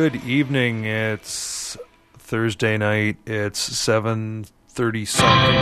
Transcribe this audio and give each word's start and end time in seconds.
good 0.00 0.24
evening. 0.24 0.86
It's 0.86 1.76
Thursday 2.16 2.78
night. 2.78 3.18
It's 3.26 3.58
seven 3.58 4.46
thirty 4.70 5.04
something. 5.04 5.56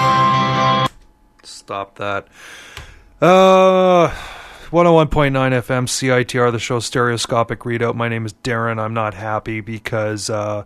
Oh, 0.00 0.86
stop 1.42 1.96
that. 1.96 2.28
Uh, 3.20 4.08
one 4.70 4.86
hundred 4.86 4.94
one 4.94 5.08
point 5.08 5.34
nine 5.34 5.52
FM 5.52 5.86
CITR. 5.86 6.50
The 6.50 6.58
show 6.58 6.78
stereoscopic 6.80 7.60
readout. 7.60 7.94
My 7.94 8.08
name 8.08 8.24
is 8.24 8.32
Darren. 8.32 8.80
I'm 8.80 8.94
not 8.94 9.12
happy 9.12 9.60
because 9.60 10.30
uh, 10.30 10.64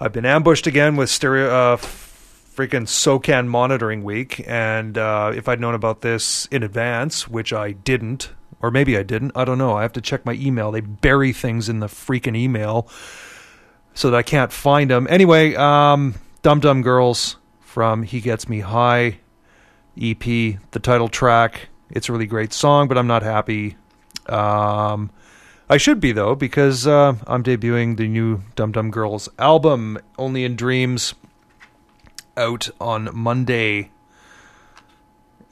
I've 0.00 0.12
been 0.12 0.26
ambushed 0.26 0.66
again 0.66 0.96
with 0.96 1.08
stereo. 1.08 1.50
Uh, 1.50 1.76
freaking 1.76 2.88
SOCAN 2.88 3.46
monitoring 3.46 4.02
week, 4.02 4.42
and 4.48 4.98
uh, 4.98 5.30
if 5.32 5.48
I'd 5.48 5.60
known 5.60 5.76
about 5.76 6.00
this 6.00 6.46
in 6.46 6.64
advance, 6.64 7.28
which 7.28 7.52
I 7.52 7.70
didn't, 7.70 8.32
or 8.60 8.70
maybe 8.70 8.96
I 8.96 9.02
didn't, 9.02 9.32
I 9.34 9.44
don't 9.44 9.58
know. 9.58 9.76
I 9.76 9.82
have 9.82 9.92
to 9.94 10.00
check 10.00 10.24
my 10.26 10.34
email. 10.34 10.70
They 10.70 10.80
bury 10.80 11.32
things 11.32 11.68
in 11.68 11.80
the 11.80 11.86
freaking 11.86 12.36
email 12.36 12.88
so 13.94 14.10
that 14.10 14.16
I 14.16 14.22
can't 14.22 14.52
find 14.52 14.90
them. 14.90 15.06
Anyway, 15.10 15.54
um, 15.54 16.14
Dum 16.42 16.60
Dum 16.60 16.82
Girls 16.82 17.36
from 17.60 18.02
He 18.02 18.20
Gets 18.20 18.48
Me 18.48 18.60
High 18.60 19.18
EP, 20.00 20.20
the 20.22 20.80
title 20.80 21.08
track. 21.08 21.68
It's 21.90 22.08
a 22.08 22.12
really 22.12 22.26
great 22.26 22.52
song, 22.52 22.88
but 22.88 22.98
I'm 22.98 23.06
not 23.06 23.22
happy. 23.22 23.76
Um, 24.26 25.10
I 25.70 25.76
should 25.76 26.00
be 26.00 26.12
though 26.12 26.34
because 26.34 26.86
uh, 26.86 27.14
I'm 27.26 27.42
debuting 27.42 27.96
the 27.96 28.08
new 28.08 28.42
Dum 28.56 28.72
Dum 28.72 28.90
Girls 28.90 29.28
album, 29.38 29.98
Only 30.18 30.44
in 30.44 30.56
Dreams, 30.56 31.14
out 32.36 32.68
on 32.80 33.10
Monday. 33.12 33.90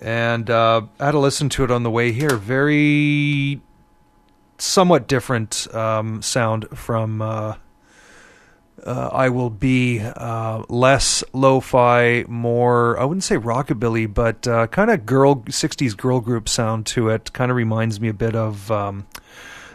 And 0.00 0.50
uh, 0.50 0.82
I 1.00 1.06
had 1.06 1.12
to 1.12 1.18
listen 1.18 1.48
to 1.50 1.64
it 1.64 1.70
on 1.70 1.82
the 1.82 1.90
way 1.90 2.12
here. 2.12 2.36
Very 2.36 3.60
somewhat 4.58 5.06
different 5.08 5.72
um, 5.74 6.22
sound 6.22 6.66
from 6.74 7.22
uh, 7.22 7.56
uh, 8.84 9.10
I 9.12 9.28
Will 9.28 9.50
Be. 9.50 10.00
Uh, 10.00 10.64
less 10.68 11.24
lo 11.32 11.60
fi, 11.60 12.24
more, 12.28 12.98
I 12.98 13.04
wouldn't 13.04 13.24
say 13.24 13.36
rockabilly, 13.36 14.12
but 14.12 14.46
uh, 14.46 14.66
kind 14.68 14.90
of 14.90 15.06
girl 15.06 15.36
60s 15.36 15.96
girl 15.96 16.20
group 16.20 16.48
sound 16.48 16.86
to 16.86 17.08
it. 17.08 17.32
Kind 17.32 17.50
of 17.50 17.56
reminds 17.56 18.00
me 18.00 18.08
a 18.08 18.14
bit 18.14 18.34
of. 18.34 18.70
Um, 18.70 19.06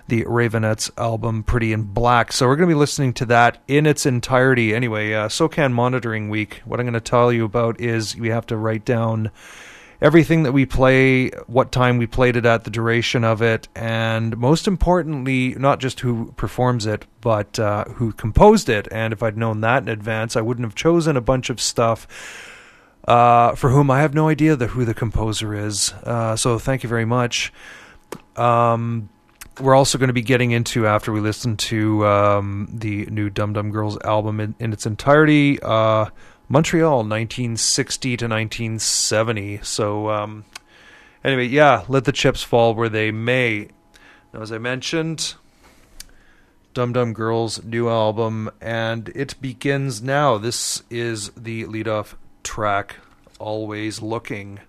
the 0.07 0.25
Raveonettes 0.25 0.91
album 0.97 1.41
Pretty 1.41 1.71
in 1.71 1.83
Black. 1.83 2.33
So 2.33 2.45
we're 2.45 2.57
going 2.57 2.67
to 2.67 2.75
be 2.75 2.79
listening 2.79 3.13
to 3.13 3.25
that 3.27 3.59
in 3.69 3.85
its 3.85 4.05
entirety. 4.05 4.75
Anyway, 4.75 5.13
uh, 5.13 5.29
SOCAN 5.29 5.71
Monitoring 5.71 6.29
Week. 6.29 6.61
What 6.65 6.81
I'm 6.81 6.85
going 6.85 6.95
to 6.95 6.99
tell 6.99 7.31
you 7.31 7.45
about 7.45 7.79
is 7.79 8.17
we 8.17 8.27
have 8.27 8.45
to 8.47 8.57
write 8.57 8.83
down 8.83 9.31
everything 10.01 10.43
that 10.43 10.51
we 10.51 10.65
play, 10.65 11.29
what 11.47 11.71
time 11.71 11.97
we 11.97 12.07
played 12.07 12.35
it 12.35 12.45
at, 12.45 12.63
the 12.63 12.71
duration 12.71 13.23
of 13.23 13.41
it, 13.41 13.67
and 13.75 14.35
most 14.37 14.67
importantly, 14.67 15.53
not 15.55 15.79
just 15.79 15.99
who 15.99 16.31
performs 16.33 16.85
it, 16.85 17.05
but 17.21 17.59
uh, 17.59 17.85
who 17.85 18.11
composed 18.11 18.67
it. 18.67 18.87
And 18.91 19.13
if 19.13 19.21
I'd 19.21 19.37
known 19.37 19.61
that 19.61 19.83
in 19.83 19.89
advance, 19.89 20.35
I 20.35 20.41
wouldn't 20.41 20.65
have 20.65 20.75
chosen 20.75 21.15
a 21.15 21.21
bunch 21.21 21.49
of 21.49 21.61
stuff. 21.61 22.47
Uh, 23.07 23.55
for 23.55 23.71
whom 23.71 23.89
I 23.89 24.01
have 24.01 24.13
no 24.13 24.27
idea 24.27 24.55
the, 24.55 24.67
who 24.67 24.85
the 24.85 24.93
composer 24.93 25.55
is. 25.55 25.91
Uh, 26.03 26.35
so 26.35 26.59
thank 26.59 26.83
you 26.83 26.89
very 26.89 27.03
much. 27.03 27.51
Um, 28.35 29.09
we're 29.59 29.73
also 29.73 29.97
going 29.97 30.09
to 30.09 30.13
be 30.13 30.21
getting 30.21 30.51
into 30.51 30.85
after 30.85 31.11
we 31.11 31.19
listen 31.19 31.57
to 31.57 32.05
um, 32.05 32.69
the 32.71 33.07
new 33.07 33.31
Dum 33.31 33.53
Dum 33.53 33.71
Girls 33.71 33.97
album 34.03 34.39
in, 34.39 34.53
in 34.59 34.71
its 34.71 34.85
entirety. 34.85 35.59
Uh, 35.61 36.09
Montreal, 36.51 36.97
1960 36.97 38.17
to 38.17 38.25
1970. 38.25 39.61
So, 39.63 40.09
um, 40.09 40.43
anyway, 41.23 41.45
yeah, 41.47 41.85
let 41.87 42.03
the 42.03 42.11
chips 42.11 42.43
fall 42.43 42.75
where 42.75 42.89
they 42.89 43.09
may. 43.09 43.69
Now, 44.33 44.41
as 44.41 44.51
I 44.51 44.57
mentioned, 44.57 45.35
Dum 46.73 46.91
Dum 46.91 47.13
Girls' 47.13 47.63
new 47.63 47.87
album, 47.87 48.51
and 48.59 49.07
it 49.15 49.35
begins 49.39 50.01
now. 50.01 50.37
This 50.37 50.83
is 50.89 51.29
the 51.37 51.65
lead 51.67 51.87
off 51.87 52.17
track, 52.43 52.97
Always 53.39 54.01
Looking. 54.01 54.59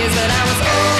Underneath 0.00 0.16
but 0.16 0.30
I 0.30 0.44
was 0.44 0.60
always 0.66 0.99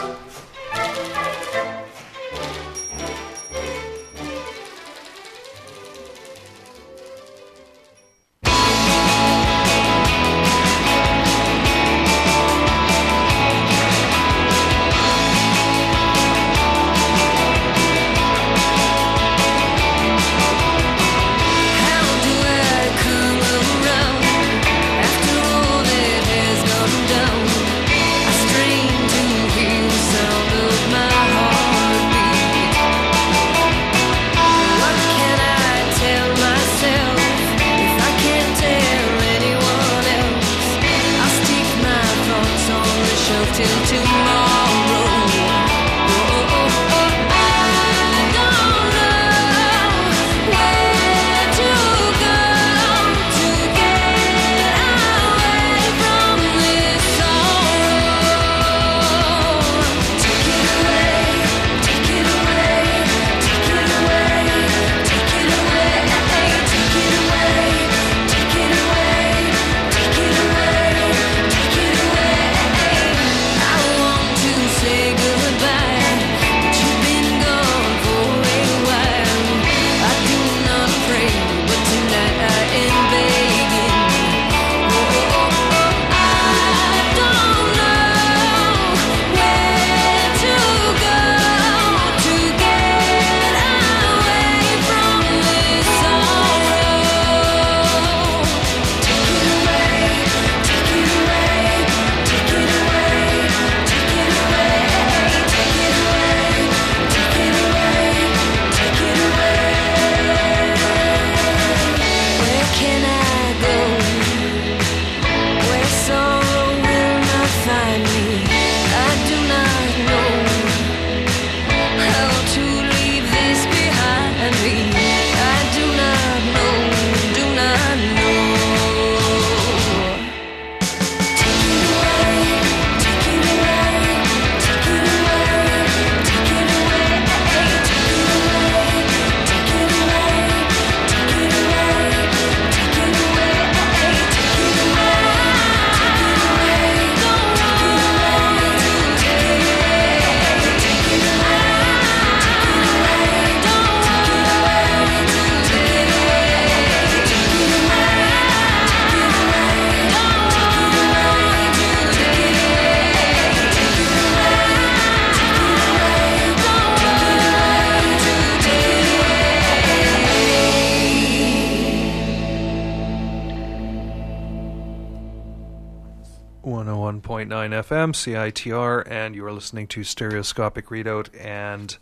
FM 178.01 178.13
CITR, 178.13 179.07
and 179.07 179.35
you 179.35 179.45
are 179.45 179.53
listening 179.53 179.85
to 179.85 180.03
Stereoscopic 180.03 180.87
Readout 180.87 181.29
and 181.39 181.95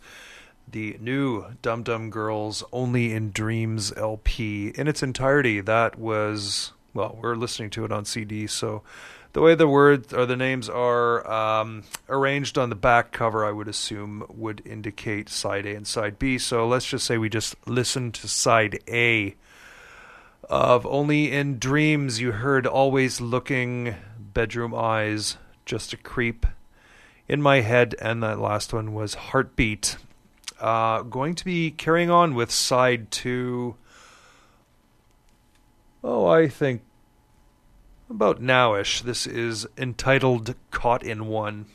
the 0.66 0.96
new 0.98 1.44
Dum 1.60 1.82
Dum 1.82 2.08
Girls 2.08 2.64
Only 2.72 3.12
in 3.12 3.32
Dreams 3.32 3.92
LP 3.98 4.68
in 4.68 4.88
its 4.88 5.02
entirety. 5.02 5.60
That 5.60 5.98
was 5.98 6.72
well, 6.94 7.18
we're 7.20 7.34
listening 7.34 7.68
to 7.70 7.84
it 7.84 7.92
on 7.92 8.06
CD, 8.06 8.46
so 8.46 8.82
the 9.34 9.42
way 9.42 9.54
the 9.54 9.68
words 9.68 10.14
or 10.14 10.24
the 10.24 10.38
names 10.38 10.70
are 10.70 11.30
um, 11.30 11.82
arranged 12.08 12.56
on 12.56 12.70
the 12.70 12.76
back 12.76 13.12
cover, 13.12 13.44
I 13.44 13.52
would 13.52 13.68
assume 13.68 14.24
would 14.30 14.62
indicate 14.64 15.28
side 15.28 15.66
A 15.66 15.74
and 15.74 15.86
side 15.86 16.18
B. 16.18 16.38
So 16.38 16.66
let's 16.66 16.86
just 16.86 17.04
say 17.04 17.18
we 17.18 17.28
just 17.28 17.56
listen 17.68 18.10
to 18.12 18.26
side 18.26 18.78
A 18.88 19.34
of 20.48 20.86
Only 20.86 21.30
in 21.30 21.58
Dreams. 21.58 22.22
You 22.22 22.32
heard 22.32 22.66
Always 22.66 23.20
Looking, 23.20 23.96
Bedroom 24.18 24.74
Eyes, 24.74 25.36
Just 25.70 25.92
a 25.92 25.96
Creep 25.96 26.46
in 27.28 27.40
my 27.40 27.60
head, 27.60 27.94
and 28.02 28.24
that 28.24 28.40
last 28.40 28.72
one 28.72 28.92
was 28.92 29.14
Heartbeat. 29.14 29.98
Uh, 30.58 31.02
going 31.02 31.36
to 31.36 31.44
be 31.44 31.70
carrying 31.70 32.10
on 32.10 32.34
with 32.34 32.50
side 32.50 33.12
two. 33.12 33.76
Oh, 36.02 36.26
I 36.26 36.48
think 36.48 36.82
about 38.10 38.42
nowish. 38.42 39.02
This 39.02 39.28
is 39.28 39.64
entitled 39.78 40.56
Caught 40.72 41.04
in 41.04 41.28
One. 41.28 41.66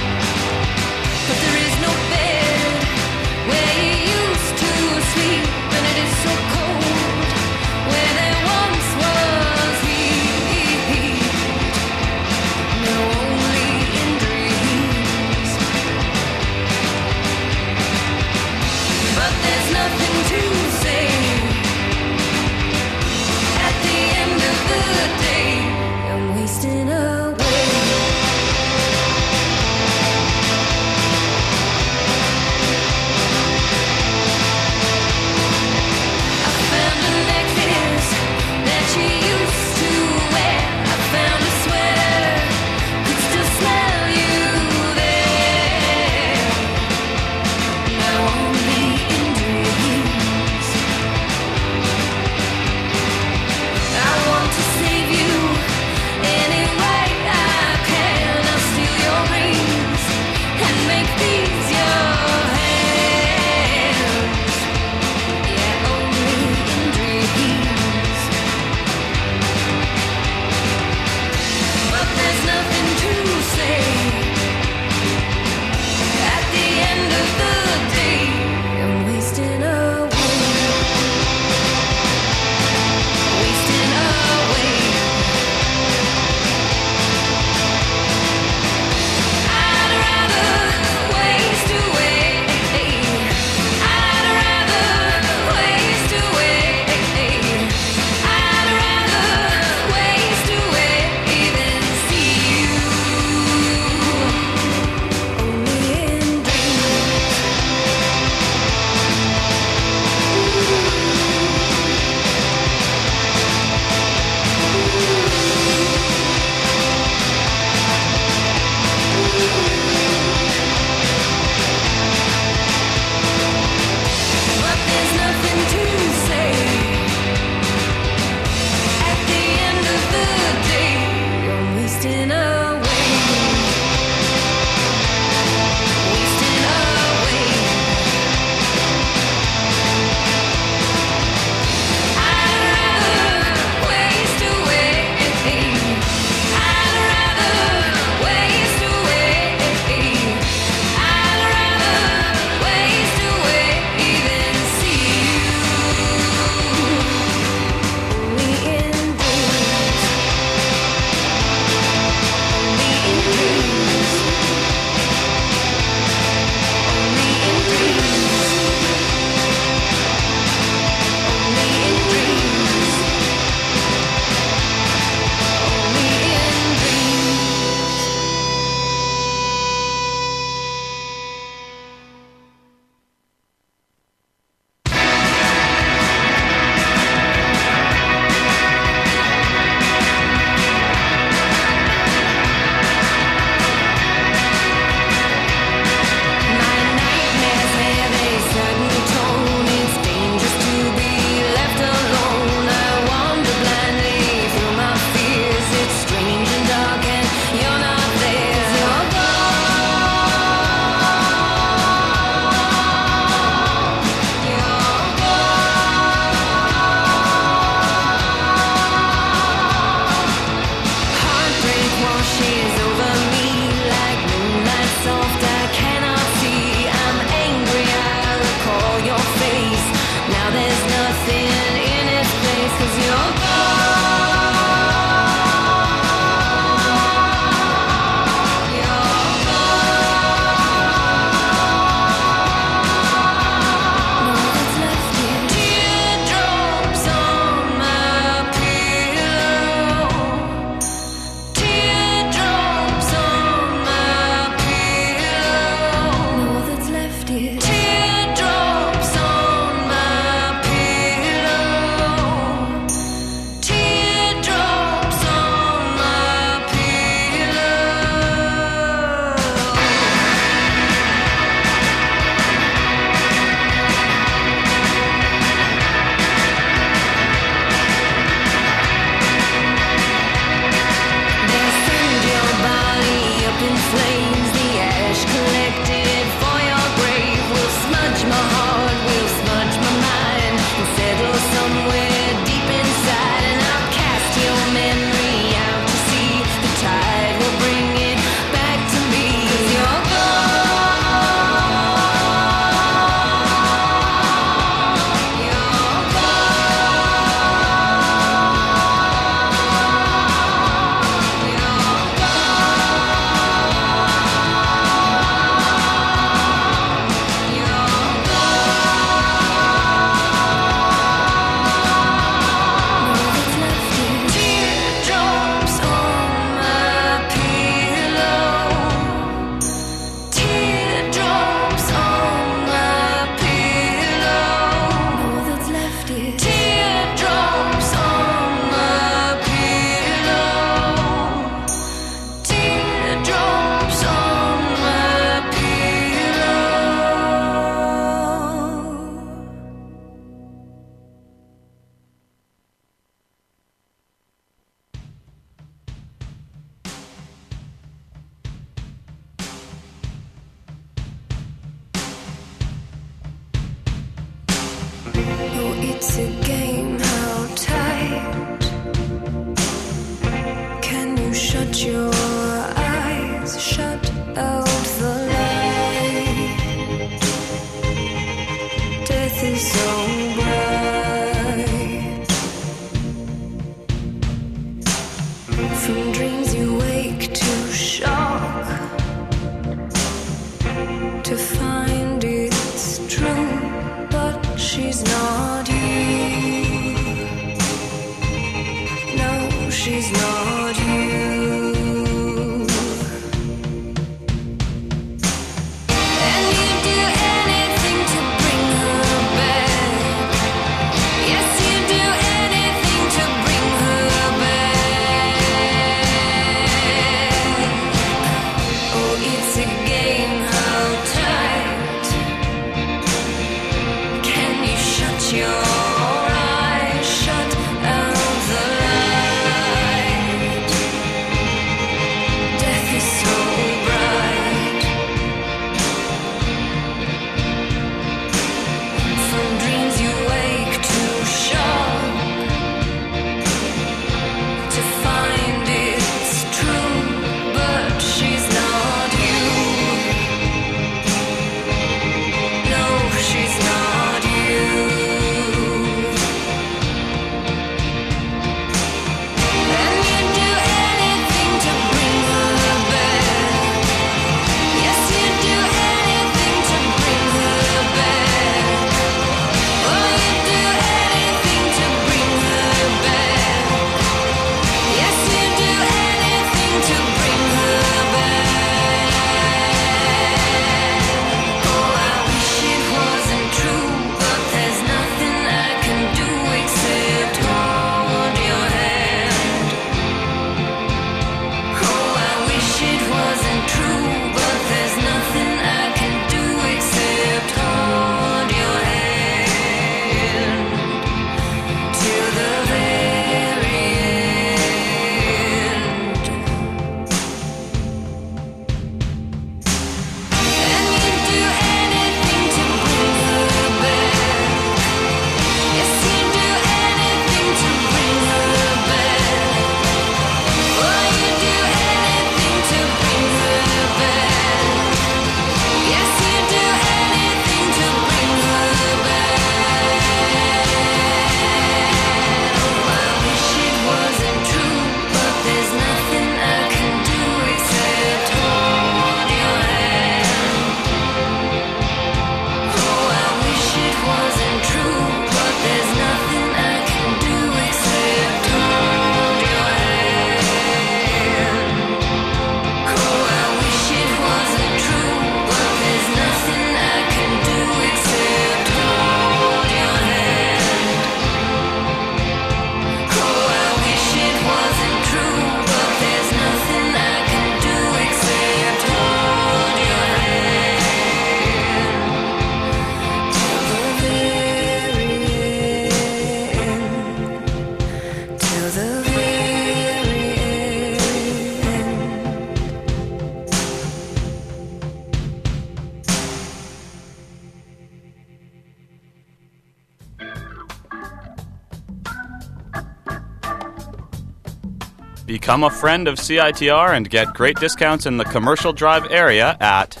Become 595.50 595.64
a 595.64 595.70
friend 595.70 596.06
of 596.06 596.14
CITR 596.14 596.96
and 596.96 597.10
get 597.10 597.34
great 597.34 597.56
discounts 597.56 598.06
in 598.06 598.18
the 598.18 598.24
Commercial 598.24 598.72
Drive 598.72 599.10
area 599.10 599.56
at 599.58 600.00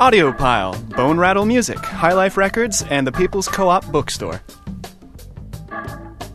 Audiopile, 0.00 0.96
Bone 0.96 1.16
Rattle 1.16 1.44
Music, 1.44 1.78
High 1.78 2.12
Life 2.12 2.36
Records, 2.36 2.82
and 2.90 3.06
the 3.06 3.12
People's 3.12 3.46
Co 3.46 3.68
op 3.68 3.84
Bookstore. 3.92 4.42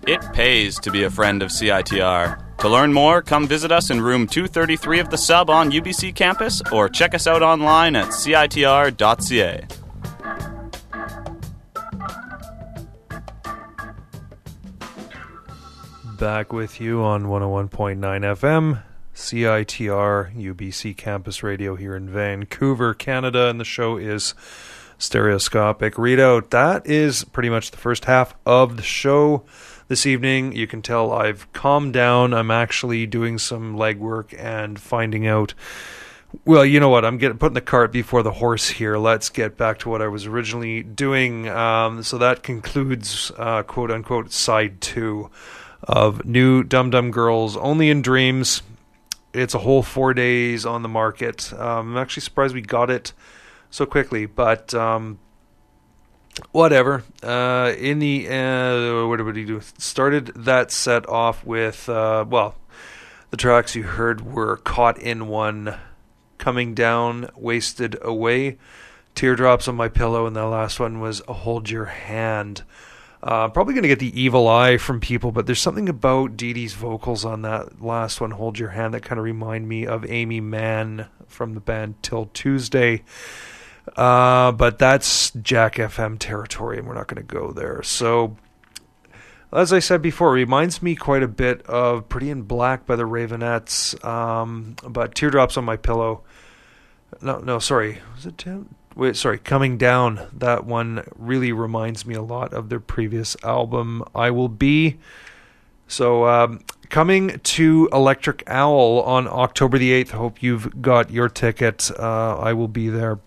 It 0.08 0.22
pays 0.32 0.80
to 0.80 0.90
be 0.90 1.04
a 1.04 1.10
friend 1.10 1.44
of 1.44 1.50
CITR. 1.50 2.58
To 2.60 2.70
learn 2.70 2.94
more, 2.94 3.22
come 3.22 3.46
visit 3.46 3.74
us 3.74 3.90
in 3.90 4.00
room 4.00 4.26
233 4.26 5.00
of 5.00 5.10
the 5.10 5.18
sub 5.18 5.50
on 5.50 5.70
UBC 5.70 6.16
campus 6.16 6.62
or 6.72 6.88
check 6.88 7.14
us 7.14 7.28
out 7.28 7.44
online 7.44 7.98
at 7.98 8.08
citr.ca. 8.08 9.68
back 16.34 16.52
with 16.52 16.82
you 16.82 17.04
on 17.04 17.26
101.9 17.26 18.00
FM, 18.00 18.82
CITR, 19.14 20.36
UBC 20.36 20.98
Campus 20.98 21.44
Radio 21.44 21.76
here 21.76 21.96
in 21.96 22.10
Vancouver, 22.10 22.96
Canada, 22.96 23.50
and 23.50 23.60
the 23.60 23.64
show 23.64 23.98
is 23.98 24.34
Stereoscopic 24.98 25.94
Readout. 25.94 26.50
That 26.50 26.88
is 26.88 27.24
pretty 27.24 27.52
much 27.52 27.70
the 27.70 27.78
first 27.78 28.06
half 28.06 28.34
of 28.48 28.78
the 28.78 28.82
show 28.82 29.44
this 29.90 30.08
evening. 30.08 30.54
You 30.54 30.66
can 30.66 30.82
tell 30.82 31.12
I've 31.12 31.54
calmed 31.54 31.94
down. 31.94 32.34
I'm 32.34 32.50
actually 32.50 33.06
doing 33.06 33.38
some 33.38 33.76
legwork 33.76 34.34
and 34.36 34.80
finding 34.80 35.28
out. 35.28 35.54
Well, 36.46 36.66
you 36.66 36.80
know 36.80 36.90
what? 36.90 37.06
I'm 37.06 37.20
getting 37.20 37.38
putting 37.38 37.54
the 37.54 37.62
cart 37.62 37.92
before 37.92 38.24
the 38.24 38.32
horse 38.32 38.70
here. 38.70 38.98
Let's 38.98 39.30
get 39.30 39.56
back 39.56 39.78
to 39.80 39.90
what 39.90 40.02
I 40.02 40.08
was 40.08 40.26
originally 40.26 40.82
doing. 40.82 41.48
Um, 41.48 42.02
so 42.02 42.18
that 42.18 42.42
concludes 42.42 43.32
uh, 43.38 43.62
quote 43.62 43.92
unquote 43.92 44.32
side 44.32 44.82
two 44.82 45.30
of 45.84 46.26
new 46.26 46.64
Dum 46.64 46.90
Dum 46.90 47.12
Girls 47.12 47.58
only 47.58 47.90
in 47.90 48.02
dreams. 48.02 48.62
It's 49.34 49.54
a 49.54 49.60
whole 49.60 49.84
four 49.84 50.14
days 50.14 50.66
on 50.66 50.82
the 50.84 50.90
market. 50.90 51.52
Um, 51.54 51.92
I'm 51.92 51.98
actually 51.98 52.22
surprised 52.22 52.54
we 52.54 52.62
got 52.62 52.90
it 52.90 53.14
so 53.70 53.86
quickly, 53.86 54.26
but 54.26 54.74
um, 54.74 55.20
whatever. 56.52 57.04
Uh, 57.22 57.74
in 57.78 58.00
the 58.00 58.28
uh, 58.30 59.08
what 59.08 59.18
did 59.18 59.26
we 59.26 59.46
do? 59.46 59.62
Started 59.78 60.28
that 60.36 60.72
set 60.72 61.08
off 61.10 61.46
with 61.46 61.90
uh, 61.90 62.26
well, 62.28 62.56
the 63.32 63.38
tracks 63.38 63.76
you 63.76 63.84
heard 63.84 64.22
were 64.22 64.58
"Caught 64.58 65.00
in 65.00 65.28
One," 65.28 65.76
"Coming 66.38 66.74
Down," 66.74 67.30
"Wasted 67.36 67.98
Away," 68.02 68.58
"Teardrops 69.16 69.68
on 69.68 69.76
My 69.76 69.90
Pillow," 69.90 70.26
and 70.28 70.36
the 70.36 70.46
last 70.46 70.80
one 70.80 71.00
was 71.00 71.22
"Hold 71.28 71.70
Your 71.70 71.86
Hand." 71.86 72.64
Uh, 73.24 73.48
probably 73.48 73.74
going 73.74 73.84
to 73.84 73.88
get 73.88 74.00
the 74.00 74.22
evil 74.22 74.50
eye 74.50 74.76
from 74.76 75.00
people, 75.00 75.32
but 75.32 75.46
there's 75.46 75.62
something 75.62 75.88
about 75.88 76.36
Dee 76.36 76.52
Dee's 76.52 76.74
vocals 76.74 77.24
on 77.24 77.44
that 77.44 77.82
last 77.82 78.20
one, 78.20 78.32
"Hold 78.32 78.60
Your 78.60 78.72
Hand," 78.72 78.94
that 78.94 79.04
kind 79.04 79.18
of 79.18 79.24
remind 79.24 79.70
me 79.70 79.88
of 79.88 80.04
Aimee 80.04 80.42
Mann 80.42 81.08
from 81.30 81.54
the 81.54 81.62
band 81.62 82.04
'Til 82.04 82.26
Tuesday. 82.34 83.02
Uh, 83.96 84.52
but 84.52 84.78
that's 84.78 85.32
Jack 85.32 85.76
FM 85.76 86.18
territory, 86.18 86.78
and 86.78 86.86
we're 86.86 86.96
not 86.96 87.08
going 87.08 87.26
to 87.26 87.34
go 87.34 87.52
there. 87.52 87.82
So, 87.82 88.36
as 89.54 89.72
I 89.72 89.80
said 89.80 90.02
before, 90.02 90.32
it 90.32 90.42
reminds 90.42 90.82
me 90.82 90.94
quite 90.94 91.24
a 91.24 91.28
bit 91.30 91.62
of 91.64 92.10
Pretty 92.10 92.30
in 92.30 92.42
Black 92.42 92.86
by 92.86 92.98
the 92.98 93.04
Raveonettes. 93.04 94.04
Um, 94.04 94.76
but 94.86 95.16
Teardrops 95.16 95.56
on 95.56 95.64
My 95.64 95.78
Pillow. 95.78 96.24
No, 97.22 97.40
no, 97.40 97.60
sorry. 97.60 98.00
Was 98.16 98.26
it? 98.26 98.46
Wait, 98.96 99.16
sorry. 99.16 99.40
Coming 99.40 99.78
Down. 99.78 100.28
That 100.32 100.66
one 100.66 101.04
really 101.16 101.52
reminds 101.52 102.06
me 102.06 102.14
a 102.16 102.22
lot 102.22 102.54
of 102.54 102.70
their 102.70 102.80
previous 102.80 103.36
album, 103.44 104.04
I 104.14 104.30
Will 104.30 104.50
Be. 104.50 104.98
So, 105.88 106.28
um, 106.28 106.62
coming 106.90 107.40
to 107.40 107.90
Electric 107.92 108.44
Owl 108.48 109.02
on 109.02 109.28
October 109.28 109.78
the 109.78 109.92
8th. 110.04 110.12
Hope 110.12 110.44
you've 110.44 110.82
got 110.82 111.10
your 111.10 111.28
ticket. 111.28 111.90
Uh, 111.98 112.38
I 112.38 112.54
will 112.54 112.68
be 112.68 112.88
there 112.90 113.20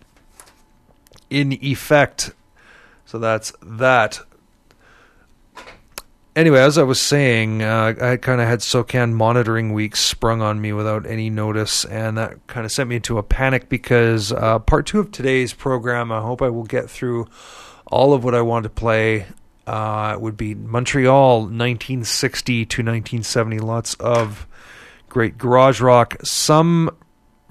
in 1.29 1.53
effect. 1.63 2.31
So 3.05 3.19
that's 3.19 3.53
that. 3.61 4.21
Anyway, 6.37 6.59
as 6.59 6.77
I 6.77 6.83
was 6.83 7.01
saying, 7.01 7.63
uh, 7.63 7.95
I 7.99 8.17
kind 8.17 8.39
of 8.39 8.47
had 8.47 8.59
SOCAN 8.59 9.13
monitoring 9.15 9.73
week 9.73 9.95
sprung 9.95 10.39
on 10.39 10.61
me 10.61 10.71
without 10.71 11.07
any 11.07 11.31
notice, 11.31 11.83
and 11.83 12.15
that 12.19 12.45
kind 12.45 12.63
of 12.63 12.71
sent 12.71 12.89
me 12.89 12.97
into 12.97 13.17
a 13.17 13.23
panic 13.23 13.69
because 13.69 14.31
uh, 14.31 14.59
part 14.59 14.85
two 14.85 14.99
of 14.99 15.11
today's 15.11 15.55
program, 15.55 16.11
I 16.11 16.21
hope 16.21 16.43
I 16.43 16.49
will 16.49 16.65
get 16.65 16.91
through 16.91 17.25
all 17.87 18.13
of 18.13 18.23
what 18.23 18.35
I 18.35 18.41
want 18.41 18.65
to 18.65 18.69
play. 18.69 19.25
Uh, 19.65 20.11
it 20.13 20.21
would 20.21 20.37
be 20.37 20.53
Montreal 20.53 21.39
1960 21.39 22.65
to 22.67 22.81
1970, 22.83 23.57
lots 23.57 23.95
of 23.95 24.45
great 25.09 25.39
garage 25.39 25.81
rock, 25.81 26.17
some 26.23 26.95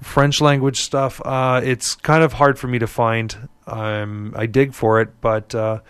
French 0.01 0.39
language 0.39 0.79
stuff. 0.79 1.19
Uh, 1.25 1.59
it's 1.61 1.95
kind 1.95 2.23
of 2.23 2.31
hard 2.31 2.57
for 2.57 2.67
me 2.67 2.79
to 2.79 2.87
find. 2.87 3.49
I'm 3.67 4.33
I 4.33 4.45
dig 4.45 4.73
for 4.73 5.01
it, 5.01 5.19
but 5.19 5.53
uh, 5.53 5.81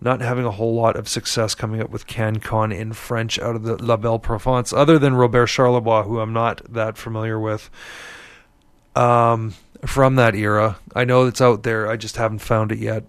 not 0.00 0.20
having 0.20 0.44
a 0.44 0.50
whole 0.50 0.74
lot 0.74 0.96
of 0.96 1.08
success 1.08 1.54
coming 1.54 1.80
up 1.80 1.90
with 1.90 2.06
CanCon 2.06 2.76
in 2.76 2.92
French 2.92 3.38
out 3.38 3.56
of 3.56 3.62
the 3.64 3.82
La 3.82 3.96
Belle 3.96 4.18
Provence, 4.18 4.72
other 4.72 4.98
than 4.98 5.14
Robert 5.14 5.46
Charlebois, 5.46 6.04
who 6.04 6.20
I'm 6.20 6.32
not 6.32 6.62
that 6.72 6.96
familiar 6.96 7.38
with. 7.38 7.70
Um, 8.94 9.54
from 9.86 10.16
that 10.16 10.34
era, 10.34 10.78
I 10.94 11.04
know 11.04 11.26
it's 11.26 11.40
out 11.40 11.62
there. 11.62 11.88
I 11.88 11.96
just 11.96 12.16
haven't 12.16 12.40
found 12.40 12.72
it 12.72 12.78
yet. 12.78 13.04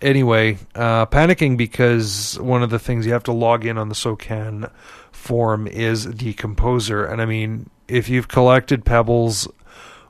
Anyway, 0.00 0.58
uh, 0.74 1.06
panicking 1.06 1.56
because 1.56 2.38
one 2.40 2.62
of 2.62 2.70
the 2.70 2.78
things 2.78 3.06
you 3.06 3.12
have 3.12 3.22
to 3.24 3.32
log 3.32 3.64
in 3.64 3.78
on 3.78 3.88
the 3.88 3.94
SOCAN 3.94 4.70
forum 5.12 5.68
is 5.68 6.16
the 6.16 6.32
composer, 6.34 7.04
and 7.04 7.22
I 7.22 7.26
mean, 7.26 7.70
if 7.86 8.08
you've 8.08 8.26
collected 8.26 8.84
Pebbles 8.84 9.48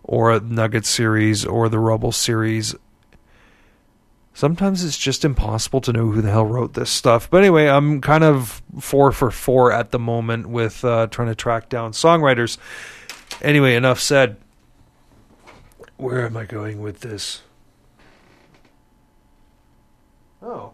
or 0.02 0.38
Nugget 0.40 0.86
series 0.86 1.44
or 1.44 1.68
the 1.68 1.78
Rubble 1.78 2.12
series. 2.12 2.74
Sometimes 4.34 4.82
it's 4.82 4.96
just 4.96 5.24
impossible 5.24 5.80
to 5.82 5.92
know 5.92 6.10
who 6.10 6.22
the 6.22 6.30
hell 6.30 6.46
wrote 6.46 6.72
this 6.74 6.90
stuff. 6.90 7.28
But 7.28 7.38
anyway, 7.38 7.66
I'm 7.66 8.00
kind 8.00 8.24
of 8.24 8.62
four 8.80 9.12
for 9.12 9.30
four 9.30 9.72
at 9.72 9.90
the 9.90 9.98
moment 9.98 10.48
with 10.48 10.84
uh, 10.84 11.08
trying 11.08 11.28
to 11.28 11.34
track 11.34 11.68
down 11.68 11.92
songwriters. 11.92 12.56
Anyway, 13.42 13.74
enough 13.74 14.00
said. 14.00 14.36
Where 15.96 16.24
am 16.24 16.36
I 16.36 16.46
going 16.46 16.80
with 16.80 17.00
this? 17.00 17.42
Oh. 20.42 20.72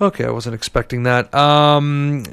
Okay, 0.00 0.24
I 0.24 0.30
wasn't 0.30 0.54
expecting 0.54 1.02
that. 1.02 1.32
Um, 1.34 2.24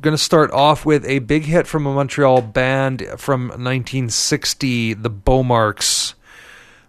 going 0.00 0.16
to 0.16 0.22
start 0.22 0.50
off 0.50 0.84
with 0.84 1.04
a 1.04 1.20
big 1.20 1.44
hit 1.44 1.66
from 1.66 1.86
a 1.86 1.94
Montreal 1.94 2.42
band 2.42 3.06
from 3.18 3.48
1960, 3.48 4.94
the 4.94 5.10
Beaumarks. 5.10 6.14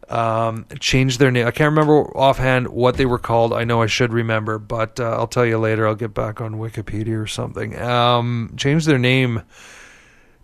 Um, 0.10 0.66
changed 0.80 1.20
their 1.20 1.32
name. 1.32 1.48
I 1.48 1.52
can't 1.52 1.72
remember 1.72 2.06
offhand 2.18 2.70
what 2.70 2.96
they 2.96 3.06
were 3.06 3.20
called. 3.20 3.52
I 3.52 3.66
know 3.66 3.82
I 3.82 3.88
should 3.88 4.14
remember, 4.14 4.58
but 4.58 5.02
uh, 5.02 5.12
I'll 5.12 5.28
tell 5.28 5.46
you 5.46 5.58
later. 5.58 5.86
I'll 5.86 5.96
get 5.96 6.14
back 6.14 6.40
on 6.40 6.56
Wikipedia 6.56 7.22
or 7.22 7.28
something. 7.28 7.78
Um, 7.78 8.54
changed 8.56 8.88
their 8.88 8.98
name 8.98 9.44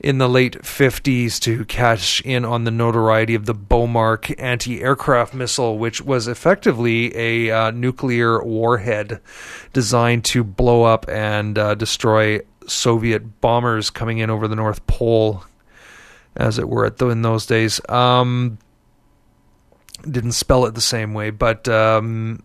in 0.03 0.17
the 0.17 0.27
late 0.27 0.61
50s 0.61 1.39
to 1.39 1.63
cash 1.65 2.21
in 2.25 2.43
on 2.43 2.65
the 2.65 2.71
notoriety 2.71 3.35
of 3.35 3.45
the 3.45 3.55
Bomarc 3.55 4.35
anti 4.37 4.81
aircraft 4.81 5.33
missile, 5.33 5.77
which 5.77 6.01
was 6.01 6.27
effectively 6.27 7.15
a 7.15 7.51
uh, 7.51 7.71
nuclear 7.71 8.43
warhead 8.43 9.21
designed 9.71 10.25
to 10.25 10.43
blow 10.43 10.83
up 10.83 11.07
and 11.07 11.57
uh, 11.57 11.73
destroy 11.75 12.41
Soviet 12.67 13.39
bombers 13.41 13.89
coming 13.89 14.17
in 14.17 14.29
over 14.29 14.47
the 14.47 14.55
North 14.55 14.85
Pole, 14.87 15.43
as 16.35 16.59
it 16.59 16.67
were, 16.67 16.93
in 16.99 17.21
those 17.21 17.45
days. 17.45 17.79
Um, 17.89 18.57
didn't 20.09 20.33
spell 20.33 20.65
it 20.65 20.75
the 20.75 20.81
same 20.81 21.13
way, 21.13 21.29
but 21.29 21.67
um, 21.67 22.43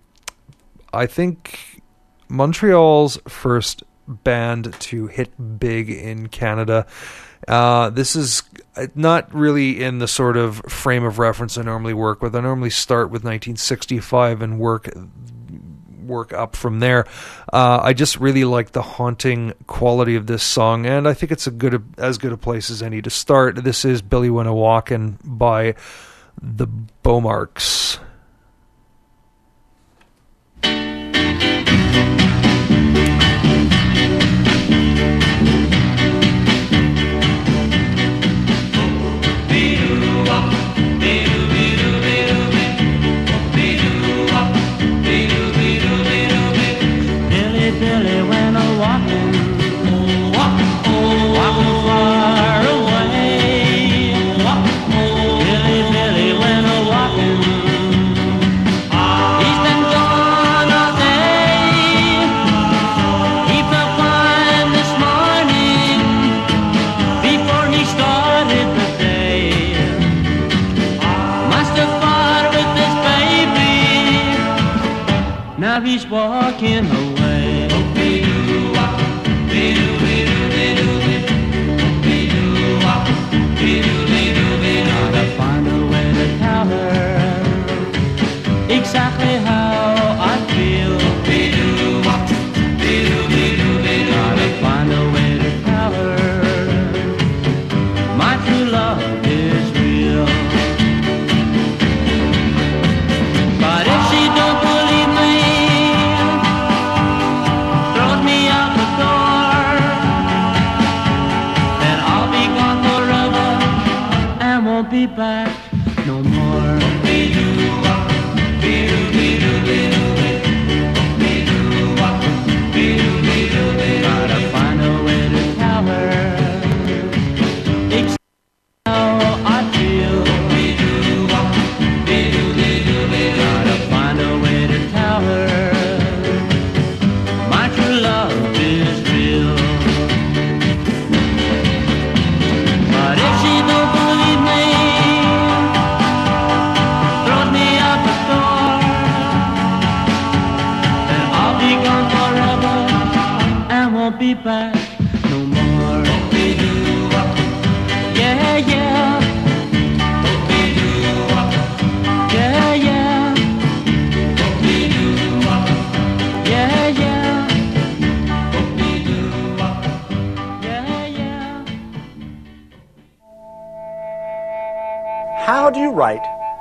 I 0.92 1.06
think 1.06 1.82
Montreal's 2.28 3.18
first 3.28 3.82
band 4.06 4.74
to 4.80 5.06
hit 5.06 5.58
big 5.58 5.90
in 5.90 6.28
Canada. 6.28 6.86
Uh, 7.46 7.90
this 7.90 8.16
is 8.16 8.42
not 8.94 9.32
really 9.32 9.82
in 9.82 9.98
the 9.98 10.08
sort 10.08 10.36
of 10.36 10.56
frame 10.68 11.04
of 11.04 11.18
reference 11.18 11.56
I 11.56 11.62
normally 11.62 11.94
work 11.94 12.22
with. 12.22 12.34
I 12.34 12.40
normally 12.40 12.70
start 12.70 13.06
with 13.06 13.22
1965 13.22 14.42
and 14.42 14.58
work 14.58 14.88
work 16.02 16.32
up 16.32 16.56
from 16.56 16.80
there. 16.80 17.04
Uh, 17.52 17.80
I 17.82 17.92
just 17.92 18.18
really 18.18 18.44
like 18.44 18.72
the 18.72 18.82
haunting 18.82 19.52
quality 19.66 20.16
of 20.16 20.26
this 20.26 20.42
song, 20.42 20.86
and 20.86 21.06
I 21.06 21.14
think 21.14 21.30
it's 21.30 21.46
a 21.46 21.50
good 21.50 21.84
as 21.98 22.18
good 22.18 22.32
a 22.32 22.36
place 22.36 22.70
as 22.70 22.82
any 22.82 23.02
to 23.02 23.10
start. 23.10 23.62
This 23.62 23.84
is 23.84 24.02
Billy 24.02 24.30
Went 24.30 24.48
a 24.48 24.52
Walkin' 24.52 25.18
by 25.22 25.74
the 26.42 26.66
Beaumarks. 27.02 27.98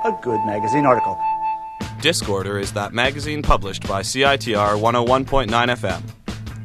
A 0.08 0.18
good 0.22 0.40
magazine 0.46 0.86
article? 0.86 1.18
Discorder 2.00 2.60
is 2.60 2.72
that 2.72 2.94
magazine 2.94 3.42
published 3.42 3.86
by 3.86 4.00
CITR 4.00 4.80
101.9 4.80 5.48
FM. 5.48 6.02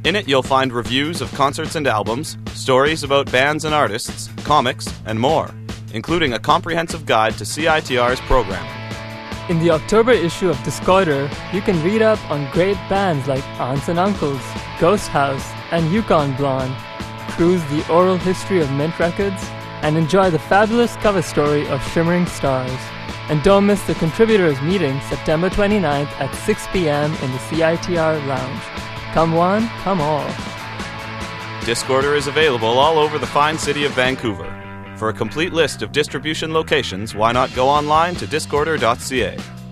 In 0.05 0.15
it, 0.15 0.29
you'll 0.29 0.43
find 0.43 0.71
reviews 0.71 1.19
of 1.21 1.33
concerts 1.33 1.75
and 1.75 1.85
albums, 1.85 2.37
stories 2.53 3.03
about 3.03 3.31
bands 3.31 3.65
and 3.65 3.73
artists, 3.73 4.29
comics, 4.45 4.87
and 5.05 5.19
more, 5.19 5.49
including 5.93 6.33
a 6.33 6.39
comprehensive 6.39 7.05
guide 7.05 7.37
to 7.37 7.43
CITR's 7.43 8.21
programming. 8.21 8.71
In 9.49 9.59
the 9.59 9.71
October 9.71 10.11
issue 10.11 10.49
of 10.49 10.55
Discorder, 10.57 11.29
you 11.53 11.61
can 11.61 11.83
read 11.83 12.01
up 12.01 12.19
on 12.31 12.49
great 12.51 12.77
bands 12.89 13.27
like 13.27 13.43
Aunts 13.59 13.89
and 13.89 13.99
Uncles, 13.99 14.41
Ghost 14.79 15.09
House, 15.09 15.51
and 15.71 15.91
Yukon 15.91 16.33
Blonde, 16.37 16.75
cruise 17.31 17.63
the 17.65 17.85
oral 17.91 18.17
history 18.17 18.61
of 18.61 18.71
Mint 18.71 18.97
Records, 18.99 19.43
and 19.81 19.97
enjoy 19.97 20.29
the 20.29 20.39
fabulous 20.39 20.95
cover 20.97 21.21
story 21.21 21.67
of 21.67 21.85
Shimmering 21.91 22.25
Stars. 22.25 22.79
And 23.29 23.41
don't 23.43 23.65
miss 23.65 23.81
the 23.87 23.95
contributors 23.95 24.61
meeting 24.61 24.99
September 25.01 25.49
29th 25.49 26.11
at 26.19 26.33
6 26.35 26.67
p.m. 26.73 27.13
in 27.13 27.31
the 27.31 27.37
CITR 27.37 28.25
Lounge. 28.27 28.61
Come 29.13 29.33
one, 29.33 29.67
come 29.83 30.01
all. 30.01 30.27
Discorder 31.61 32.17
is 32.17 32.27
available 32.27 32.67
all 32.67 32.99
over 32.99 33.17
the 33.17 33.27
fine 33.27 33.57
city 33.57 33.85
of 33.85 33.93
Vancouver. 33.93 34.49
For 34.97 35.09
a 35.09 35.13
complete 35.13 35.53
list 35.53 35.81
of 35.81 35.91
distribution 35.91 36.53
locations, 36.53 37.15
why 37.15 37.31
not 37.31 37.53
go 37.55 37.69
online 37.69 38.15
to 38.15 38.27
discorder.ca? 38.27 39.62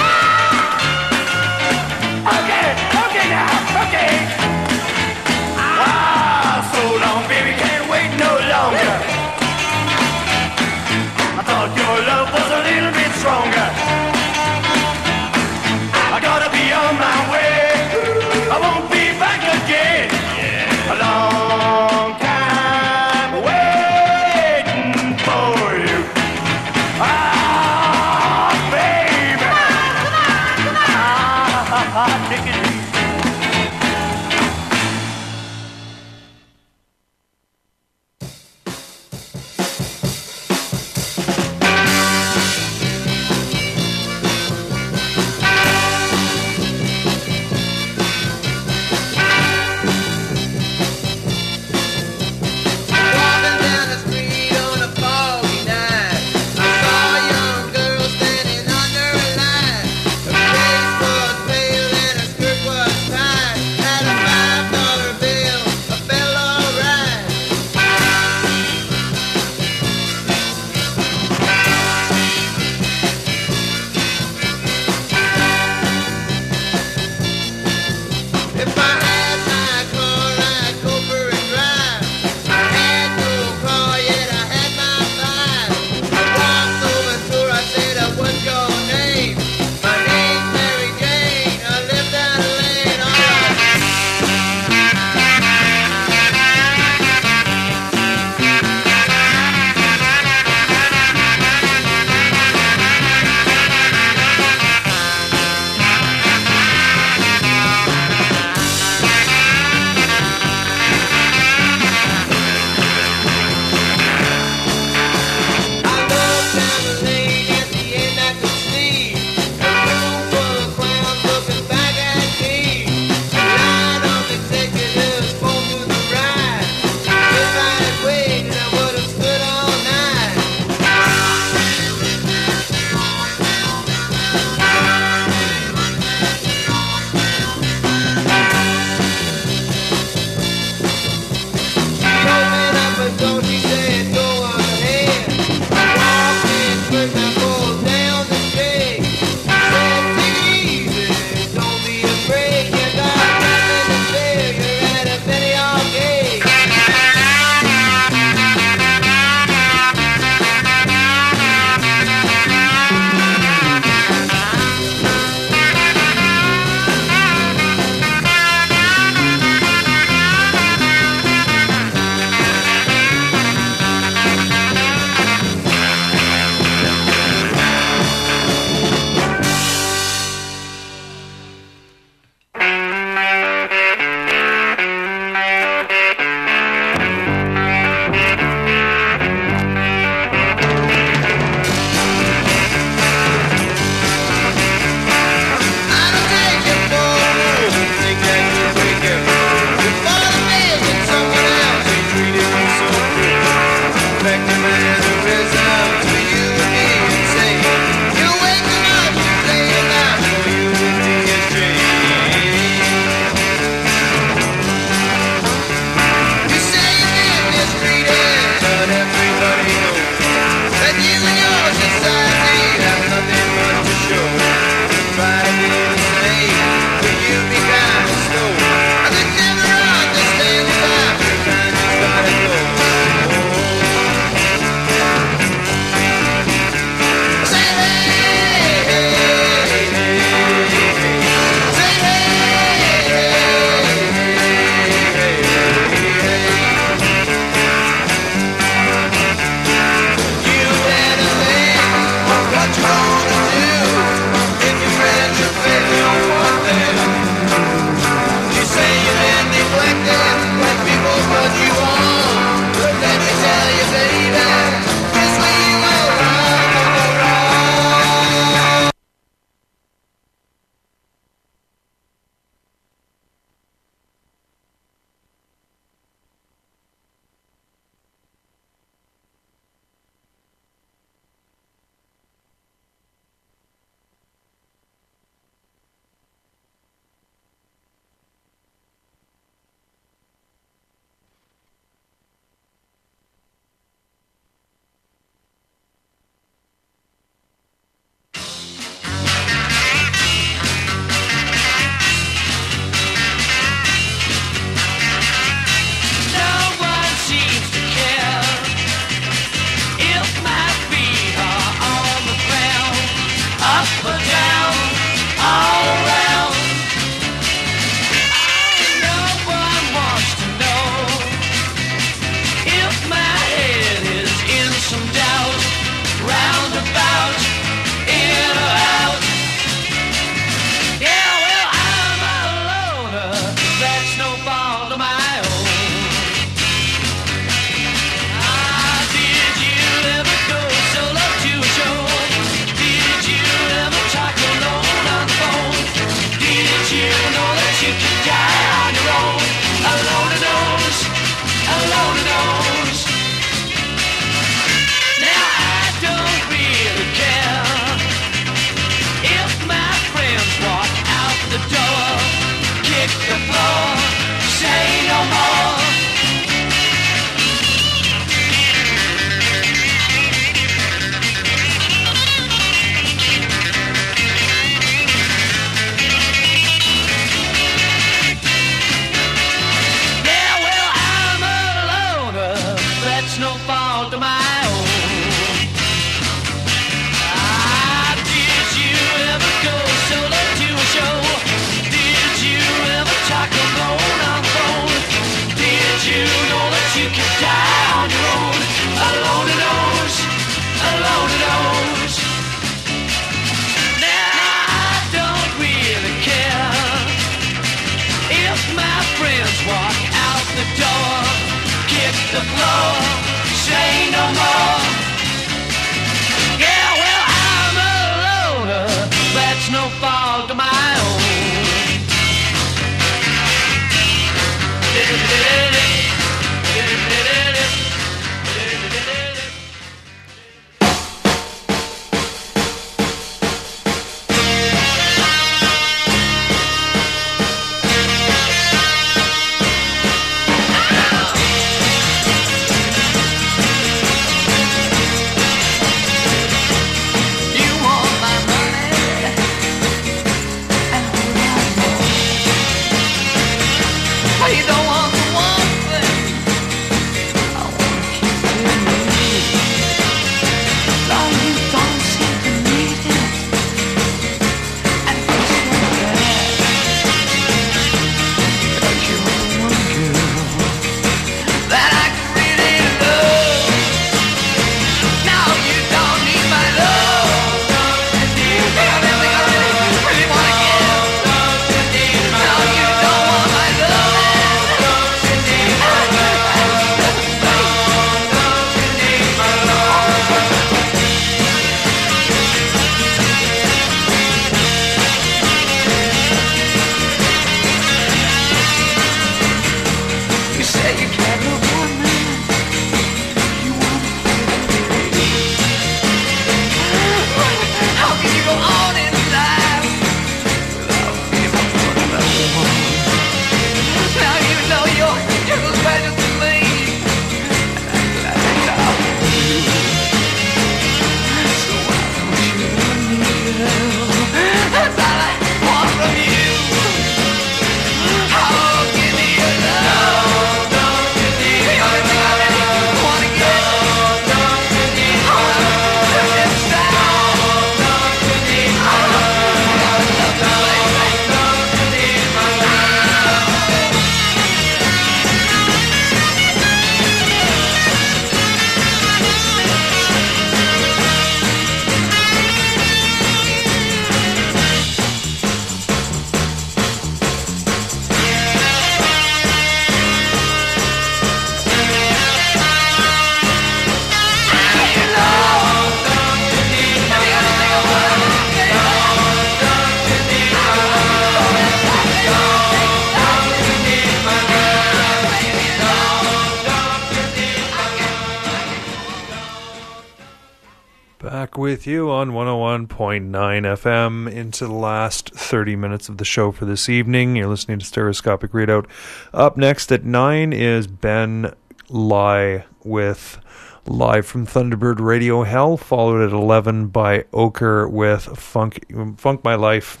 With 581.74 581.88
you 581.88 582.08
on 582.08 582.30
101.9 582.30 582.86
FM 583.32 584.32
into 584.32 584.64
the 584.64 584.72
last 584.72 585.34
30 585.34 585.74
minutes 585.74 586.08
of 586.08 586.18
the 586.18 586.24
show 586.24 586.52
for 586.52 586.66
this 586.66 586.88
evening. 586.88 587.34
You're 587.34 587.48
listening 587.48 587.80
to 587.80 587.84
Stereoscopic 587.84 588.52
Readout. 588.52 588.86
Up 589.32 589.56
next 589.56 589.90
at 589.90 590.04
9 590.04 590.52
is 590.52 590.86
Ben 590.86 591.52
Lai 591.88 592.64
with 592.84 593.40
Live 593.86 594.24
from 594.24 594.46
Thunderbird 594.46 595.00
Radio 595.00 595.42
Hell, 595.42 595.76
followed 595.76 596.24
at 596.24 596.32
11 596.32 596.90
by 596.90 597.24
Ochre 597.32 597.88
with 597.88 598.22
Funk, 598.38 598.84
Funk 599.18 599.42
My 599.42 599.56
Life. 599.56 600.00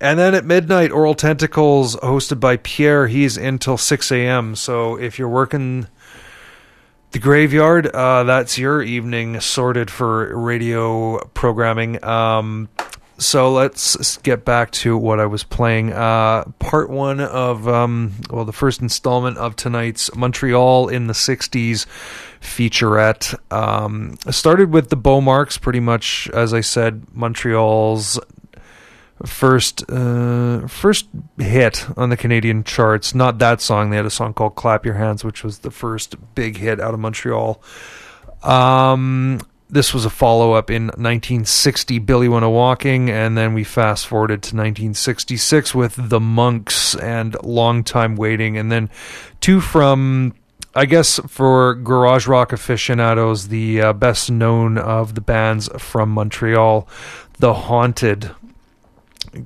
And 0.00 0.18
then 0.18 0.34
at 0.34 0.44
midnight, 0.44 0.90
Oral 0.90 1.14
Tentacles, 1.14 1.94
hosted 1.98 2.40
by 2.40 2.56
Pierre. 2.56 3.06
He's 3.06 3.36
until 3.36 3.76
6 3.76 4.10
a.m. 4.10 4.56
So 4.56 4.96
if 4.98 5.20
you're 5.20 5.28
working 5.28 5.86
the 7.14 7.20
graveyard, 7.20 7.86
uh, 7.86 8.24
that's 8.24 8.58
your 8.58 8.82
evening 8.82 9.38
sorted 9.38 9.88
for 9.88 10.36
radio 10.36 11.24
programming. 11.26 12.04
Um, 12.04 12.68
so 13.18 13.52
let's 13.52 14.16
get 14.18 14.44
back 14.44 14.72
to 14.72 14.98
what 14.98 15.20
I 15.20 15.26
was 15.26 15.44
playing. 15.44 15.92
Uh, 15.92 16.42
part 16.58 16.90
one 16.90 17.20
of, 17.20 17.68
um, 17.68 18.14
well, 18.30 18.44
the 18.44 18.52
first 18.52 18.82
installment 18.82 19.38
of 19.38 19.54
tonight's 19.54 20.12
Montreal 20.16 20.88
in 20.88 21.06
the 21.06 21.12
60s 21.12 21.86
featurette. 22.40 23.32
Um, 23.52 24.18
started 24.30 24.72
with 24.72 24.90
the 24.90 24.96
Beaumarks, 24.96 25.60
pretty 25.60 25.78
much, 25.78 26.28
as 26.30 26.52
I 26.52 26.62
said, 26.62 27.06
Montreal's 27.12 28.18
first 29.26 29.88
uh, 29.90 30.66
first 30.66 31.06
hit 31.38 31.86
on 31.96 32.10
the 32.10 32.16
Canadian 32.16 32.64
charts. 32.64 33.14
Not 33.14 33.38
that 33.38 33.60
song. 33.60 33.90
They 33.90 33.96
had 33.96 34.06
a 34.06 34.10
song 34.10 34.34
called 34.34 34.54
"Clap 34.54 34.84
Your 34.84 34.94
Hands," 34.94 35.22
which 35.24 35.44
was 35.44 35.60
the 35.60 35.70
first 35.70 36.16
big 36.34 36.56
hit 36.56 36.80
out 36.80 36.94
of 36.94 37.00
Montreal. 37.00 37.62
Um, 38.42 39.40
this 39.70 39.92
was 39.92 40.04
a 40.04 40.10
follow 40.10 40.52
up 40.52 40.70
in 40.70 40.84
1960, 40.86 41.98
Billy 42.00 42.28
Went 42.28 42.44
a 42.44 42.48
Walking, 42.48 43.10
and 43.10 43.36
then 43.36 43.54
we 43.54 43.64
fast 43.64 44.06
forwarded 44.06 44.42
to 44.42 44.54
1966 44.54 45.74
with 45.74 45.96
The 45.96 46.20
Monks 46.20 46.94
and 46.94 47.36
Long 47.42 47.82
Time 47.82 48.16
Waiting, 48.16 48.56
and 48.56 48.70
then 48.70 48.90
two 49.40 49.60
from. 49.60 50.34
I 50.76 50.86
guess 50.86 51.20
for 51.28 51.76
garage 51.76 52.26
rock 52.26 52.52
aficionados, 52.52 53.46
the 53.46 53.80
uh, 53.80 53.92
best 53.92 54.28
known 54.28 54.76
of 54.76 55.14
the 55.14 55.20
bands 55.20 55.68
from 55.78 56.10
Montreal, 56.10 56.88
The 57.38 57.54
Haunted, 57.54 58.32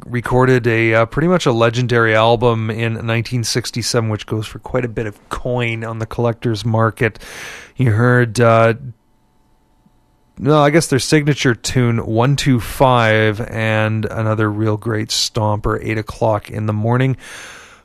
recorded 0.07 0.67
a 0.67 0.95
uh, 0.95 1.07
pretty 1.07 1.29
much 1.29 1.47
a 1.47 1.53
legendary 1.53 2.15
album 2.15 2.71
in 2.71 2.95
1967, 2.95 4.09
which 4.09 4.27
goes 4.27 4.47
for 4.47 4.59
quite 4.59 4.85
a 4.85 4.89
bit 4.89 5.07
of 5.07 5.29
coin 5.29 5.85
on 5.85 5.99
the 5.99 6.07
collector's 6.07 6.65
market. 6.65 7.19
You 7.77 7.93
heard, 7.93 8.41
uh, 8.41 8.75
no, 10.39 10.61
I 10.61 10.71
guess 10.71 10.87
their 10.87 10.99
signature 10.99 11.55
tune, 11.55 12.07
125, 12.07 13.41
and 13.41 14.05
another 14.05 14.51
real 14.51 14.77
great 14.77 15.09
stomper, 15.09 15.79
8 15.83 15.99
o'clock 15.99 16.51
in 16.51 16.67
the 16.67 16.73
morning. 16.73 17.17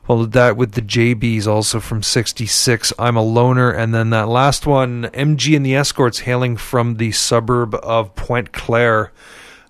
Followed 0.04 0.32
that 0.32 0.58
with 0.58 0.72
the 0.72 0.82
JBs, 0.82 1.46
also 1.46 1.80
from 1.80 2.02
66, 2.02 2.92
I'm 2.98 3.16
a 3.16 3.22
Loner, 3.22 3.70
and 3.70 3.94
then 3.94 4.10
that 4.10 4.28
last 4.28 4.66
one, 4.66 5.04
MG 5.14 5.56
and 5.56 5.64
the 5.64 5.74
Escorts, 5.74 6.20
hailing 6.20 6.58
from 6.58 6.96
the 6.96 7.10
suburb 7.12 7.74
of 7.76 8.14
Pointe 8.14 8.52
Claire 8.52 9.12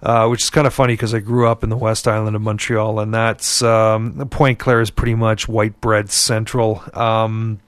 uh, 0.04 0.28
which 0.28 0.42
is 0.42 0.50
kind 0.50 0.66
of 0.66 0.74
funny 0.74 0.92
because 0.92 1.14
I 1.14 1.20
grew 1.20 1.48
up 1.48 1.64
in 1.64 1.70
the 1.70 1.76
West 1.76 2.06
Island 2.06 2.36
of 2.36 2.42
Montreal, 2.42 3.00
and 3.00 3.14
that's 3.14 3.62
um, 3.62 4.28
Pointe 4.30 4.58
Claire 4.58 4.82
is 4.82 4.90
pretty 4.90 5.14
much 5.14 5.48
white 5.48 5.80
bread 5.80 6.10
central. 6.10 6.82
Um, 6.92 7.60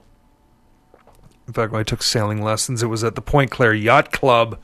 in 1.47 1.53
fact, 1.53 1.71
when 1.71 1.79
I 1.79 1.83
took 1.83 2.03
sailing 2.03 2.43
lessons, 2.43 2.83
it 2.83 2.87
was 2.87 3.03
at 3.03 3.15
the 3.15 3.21
Pointe 3.21 3.49
Claire 3.49 3.73
Yacht 3.73 4.11
Club. 4.11 4.59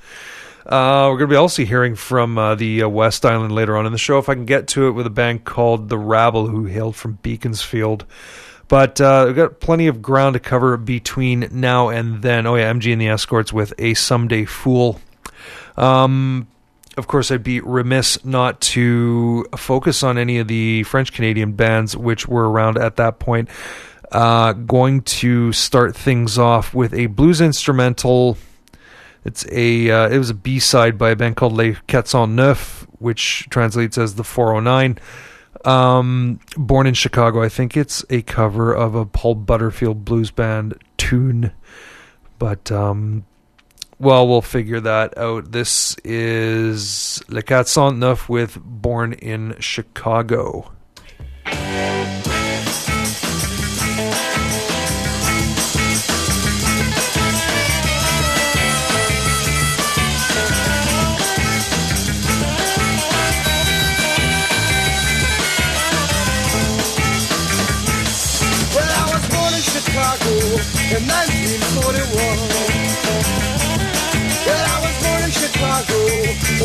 Uh, 0.68 1.10
we're 1.10 1.18
going 1.18 1.30
to 1.30 1.34
be 1.34 1.36
also 1.36 1.66
hearing 1.66 1.96
from 1.96 2.38
uh, 2.38 2.54
the 2.56 2.84
uh, 2.84 2.88
West 2.88 3.26
Island 3.26 3.54
later 3.54 3.76
on 3.76 3.88
in 3.88 3.92
the 3.92 3.98
show, 3.98 4.20
if 4.20 4.30
I 4.30 4.36
can 4.36 4.46
get 4.46 4.68
to 4.70 4.88
it, 4.88 4.92
with 4.92 5.08
a 5.08 5.10
band 5.10 5.44
called 5.44 5.90
The 5.90 5.98
Rabble, 5.98 6.48
who 6.48 6.66
hailed 6.66 6.96
from 6.96 7.20
Beaconsfield. 7.24 8.06
But 8.68 9.02
uh, 9.02 9.24
we've 9.28 9.36
got 9.36 9.60
plenty 9.60 9.88
of 9.88 10.02
ground 10.02 10.36
to 10.36 10.40
cover 10.40 10.78
between 10.78 11.50
now 11.52 11.90
and 11.90 12.22
then. 12.22 12.46
Oh, 12.46 12.56
yeah, 12.56 12.72
MG 12.72 12.94
and 12.94 13.02
the 13.02 13.10
Escorts 13.10 13.52
with 13.52 13.74
A 13.80 13.94
Someday 13.94 14.46
Fool. 14.46 15.02
Um, 15.76 16.48
of 16.98 17.08
course, 17.08 17.32
I'd 17.32 17.44
be 17.44 17.60
remiss 17.60 18.24
not 18.24 18.62
to 18.62 19.46
focus 19.58 20.04
on 20.04 20.18
any 20.18 20.38
of 20.38 20.48
the 20.48 20.84
French 20.84 21.14
Canadian 21.14 21.54
bands 21.54 21.98
which 21.98 22.28
were 22.28 22.50
around 22.50 22.78
at 22.78 22.98
that 22.98 23.20
point. 23.20 23.50
Uh, 24.12 24.54
going 24.54 25.02
to 25.02 25.52
start 25.54 25.96
things 25.96 26.38
off 26.38 26.74
with 26.74 26.94
a 26.94 27.08
blues 27.08 27.42
instrumental. 27.42 28.38
It's 29.26 29.46
a 29.52 29.90
uh, 29.90 30.10
it 30.10 30.18
was 30.20 30.30
a 30.30 30.36
B 30.36 30.60
side 30.60 30.98
by 30.98 31.12
a 31.12 31.16
band 31.16 31.36
called 31.36 31.54
Les 31.54 31.74
409, 31.88 32.56
which 33.00 33.48
translates 33.50 33.98
as 33.98 34.16
the 34.16 34.24
409. 34.24 35.00
Um, 35.66 36.40
born 36.58 36.88
in 36.88 36.94
Chicago, 36.94 37.42
I 37.42 37.50
think 37.50 37.76
it's 37.78 38.06
a 38.10 38.22
cover 38.22 38.74
of 38.74 38.96
a 38.96 39.06
Paul 39.06 39.36
Butterfield 39.36 40.06
blues 40.06 40.30
band 40.30 40.76
tune, 40.98 41.54
but 42.38 42.72
um, 42.72 43.26
well, 44.00 44.28
we'll 44.28 44.42
figure 44.42 44.80
that 44.80 45.18
out. 45.18 45.52
This 45.52 45.96
is 46.04 47.24
Le 47.28 47.42
409 47.42 48.18
with 48.30 48.60
Born 48.64 49.14
in 49.14 49.56
Chicago. 49.60 50.72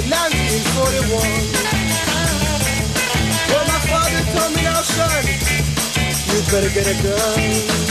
1941. 0.09 1.21
Well, 3.51 3.67
my 3.69 3.81
father 3.93 4.23
told 4.33 4.57
me, 4.57 4.63
now, 4.63 4.81
son, 4.81 5.25
you 6.33 6.41
better 6.51 6.73
get 6.73 6.87
a 6.89 6.97
gun. 7.03 7.89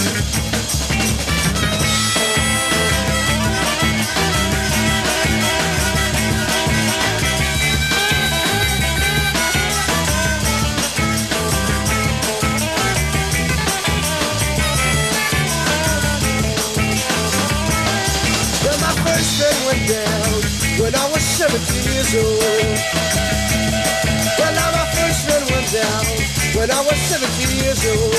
Went 19.67 19.89
down 19.89 20.16
when 20.87 20.95
I 20.95 21.11
was 21.11 21.21
17 21.21 21.83
years 21.91 22.15
old. 22.15 22.39
Well, 24.39 24.53
now 24.55 24.71
my 24.71 24.87
first 24.95 25.27
gun 25.27 25.43
went 25.51 25.67
down 25.75 26.05
when 26.55 26.71
I 26.71 26.79
was 26.79 26.97
17 27.11 27.59
years 27.59 27.83
old. 27.91 28.15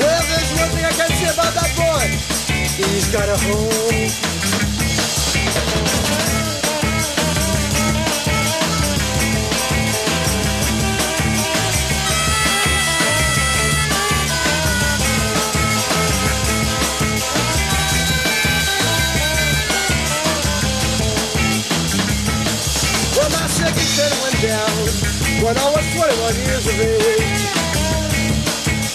Well, 0.00 0.22
there's 0.32 0.50
one 0.56 0.70
thing 0.72 0.84
I 0.86 0.92
can 0.96 1.10
say 1.20 1.28
about 1.36 1.52
that 1.52 1.70
boy. 1.76 2.08
He's 2.80 3.12
got 3.12 3.28
a 3.28 3.36
home. 3.36 4.30
When 24.50 25.56
I 25.56 25.70
was 25.70 25.86
21 25.94 26.34
years 26.42 26.66
of 26.66 26.80
age. 26.80 27.42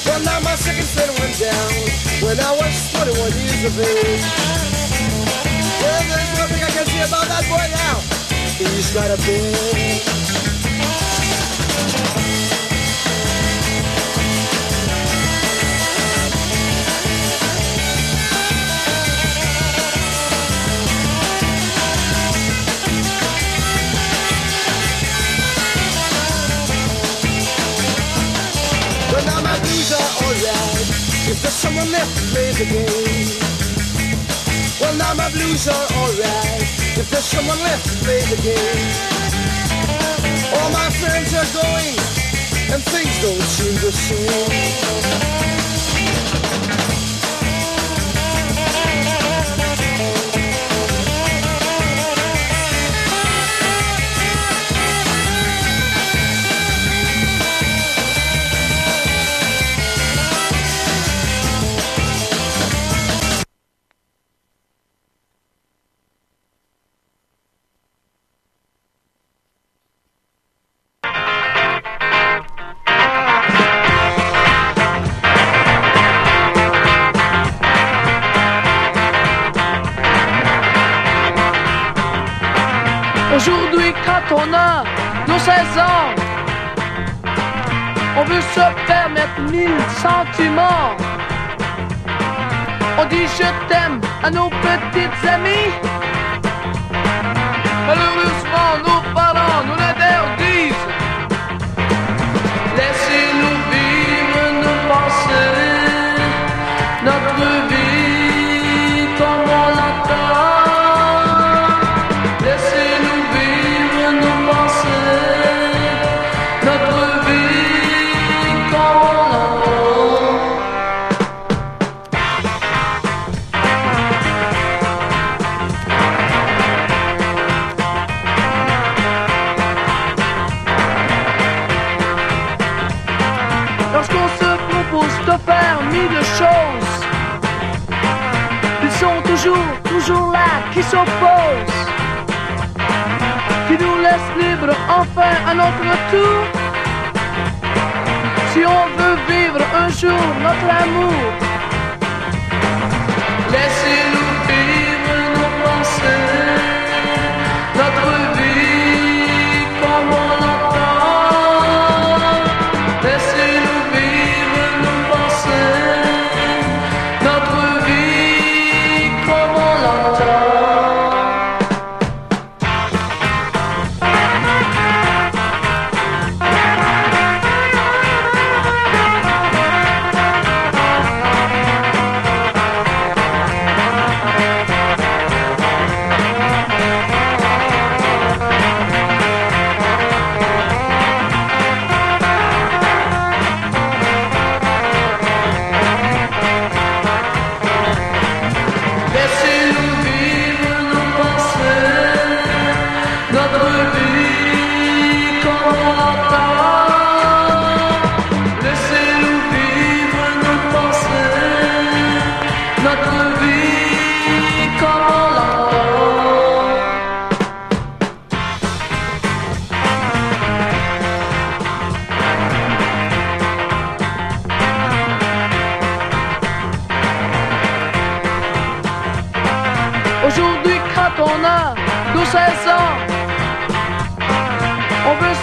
Well, 0.05 0.19
now 0.23 0.39
my 0.41 0.55
second 0.55 0.83
sin 0.83 1.07
went 1.19 1.39
down 1.39 1.71
when 2.21 2.39
I 2.39 2.51
was 2.59 2.91
21 2.91 3.15
years 3.39 3.63
of 3.63 3.79
age. 3.79 4.25
Well, 5.79 6.03
there's 6.11 6.39
one 6.39 6.49
thing 6.49 6.63
I 6.63 6.71
can 6.75 6.85
see 6.85 7.01
about 7.07 7.27
that 7.31 7.43
boy 7.47 7.67
now. 7.71 8.03
He's 8.59 8.93
got 8.93 9.11
a 9.11 9.17
big 9.23 10.34
alright. 30.35 30.89
If 31.27 31.41
there's 31.41 31.53
someone 31.53 31.91
left 31.91 32.17
to 32.17 32.23
play 32.33 32.51
the 32.51 32.65
game. 32.65 33.29
Well, 34.79 34.95
now 34.95 35.13
my 35.13 35.31
blues 35.31 35.67
are 35.67 35.87
alright. 35.99 36.61
If 36.97 37.09
there's 37.09 37.25
someone 37.25 37.59
left 37.59 37.85
to 37.85 37.95
play 38.03 38.21
the 38.21 38.41
game. 38.41 39.15
All 40.57 40.69
my 40.71 40.89
friends 40.89 41.33
are 41.33 41.49
going, 41.53 41.95
and 42.71 42.83
things 42.83 43.21
don't 43.21 43.41
seem 43.41 43.75
the 43.75 43.91
same. 43.91 45.34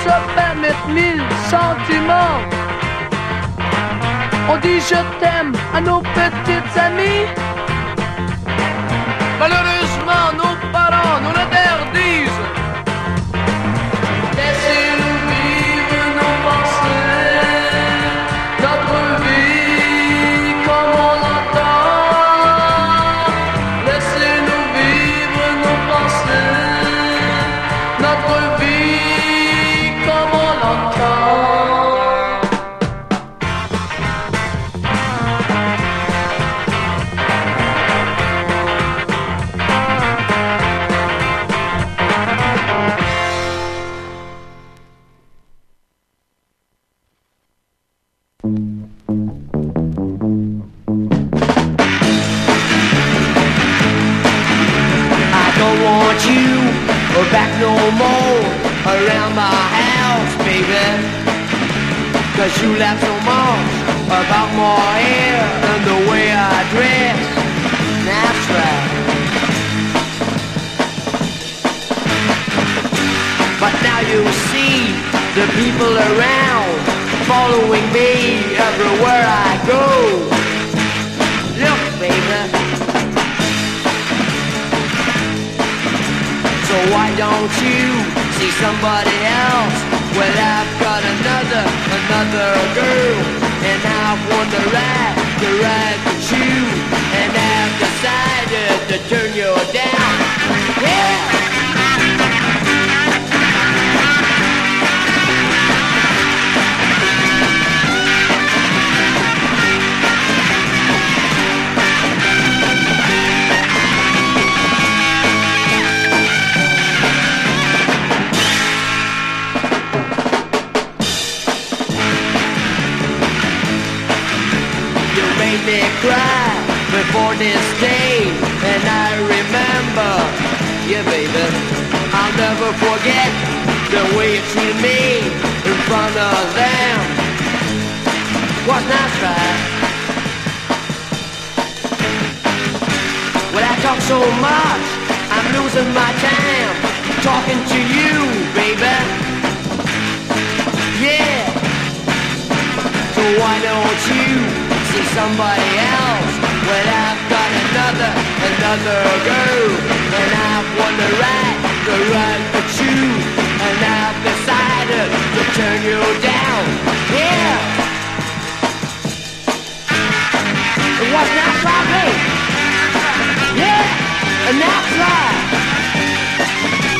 Se 0.05 0.35
permettre 0.35 0.87
mille 0.89 1.23
sentiments. 1.49 2.39
On 4.51 4.57
dit 4.59 4.81
je 4.81 5.01
t'aime 5.21 5.53
à 5.75 5.81
nos 5.81 6.01
petites 6.01 6.77
amies. 6.77 7.27
Malheureusement, 9.39 9.72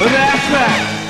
That's 0.05 0.51
right. 0.51 0.93
And 0.93 1.02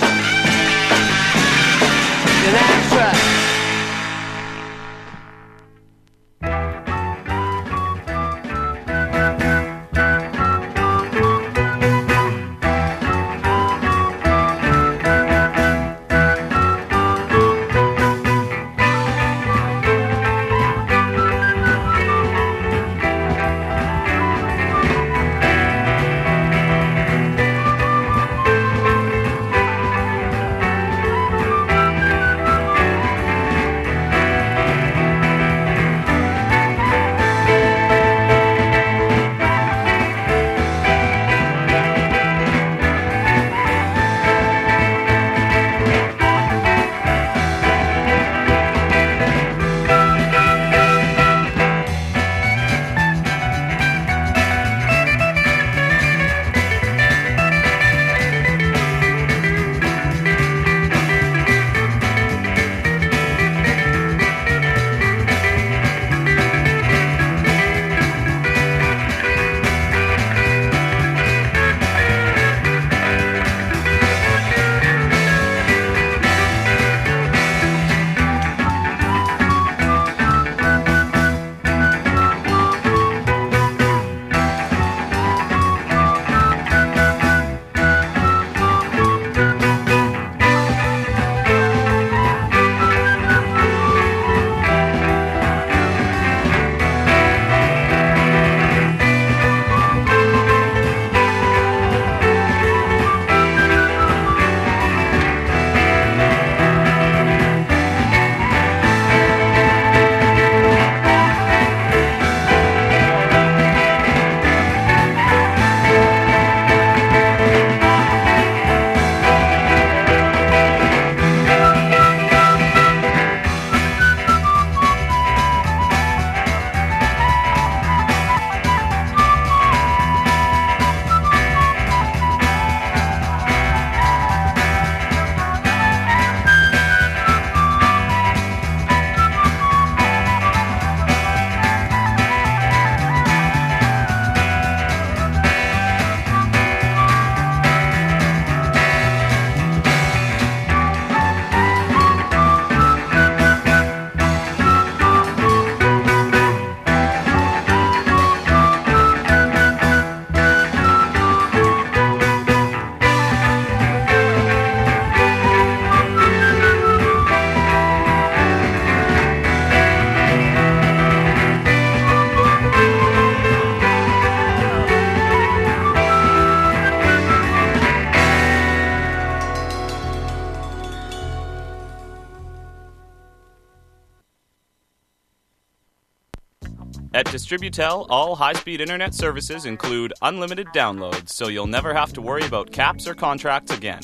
At 187.23 187.29
Distributel, 187.29 188.09
all 188.11 188.35
high 188.35 188.55
speed 188.55 188.81
internet 188.81 189.15
services 189.15 189.65
include 189.65 190.13
unlimited 190.23 190.67
downloads, 190.75 191.29
so 191.29 191.47
you'll 191.47 191.69
never 191.69 191.95
have 191.95 192.13
to 192.15 192.21
worry 192.21 192.45
about 192.45 192.73
caps 192.73 193.07
or 193.07 193.15
contracts 193.15 193.73
again. 193.73 194.01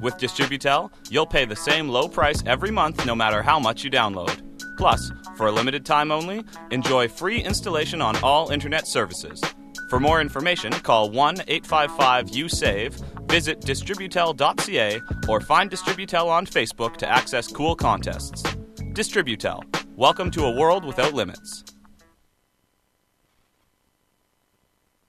With 0.00 0.16
Distributel, 0.16 0.90
you'll 1.10 1.26
pay 1.26 1.44
the 1.44 1.54
same 1.54 1.90
low 1.90 2.08
price 2.08 2.42
every 2.46 2.70
month 2.70 3.04
no 3.04 3.14
matter 3.14 3.42
how 3.42 3.58
much 3.60 3.84
you 3.84 3.90
download. 3.90 4.40
Plus, 4.78 5.12
for 5.36 5.48
a 5.48 5.52
limited 5.52 5.84
time 5.84 6.10
only, 6.10 6.42
enjoy 6.70 7.06
free 7.06 7.38
installation 7.38 8.00
on 8.00 8.16
all 8.22 8.50
internet 8.50 8.86
services. 8.86 9.42
For 9.90 10.00
more 10.00 10.22
information, 10.22 10.72
call 10.72 11.10
1 11.10 11.42
855 11.46 12.30
USAVE, 12.30 13.28
visit 13.28 13.60
distributel.ca, 13.60 15.00
or 15.28 15.40
find 15.42 15.70
Distributel 15.70 16.28
on 16.28 16.46
Facebook 16.46 16.96
to 16.96 17.06
access 17.06 17.46
cool 17.46 17.76
contests. 17.76 18.42
Distributel. 18.94 19.62
Welcome 19.96 20.30
to 20.30 20.46
a 20.46 20.56
world 20.58 20.86
without 20.86 21.12
limits. 21.12 21.62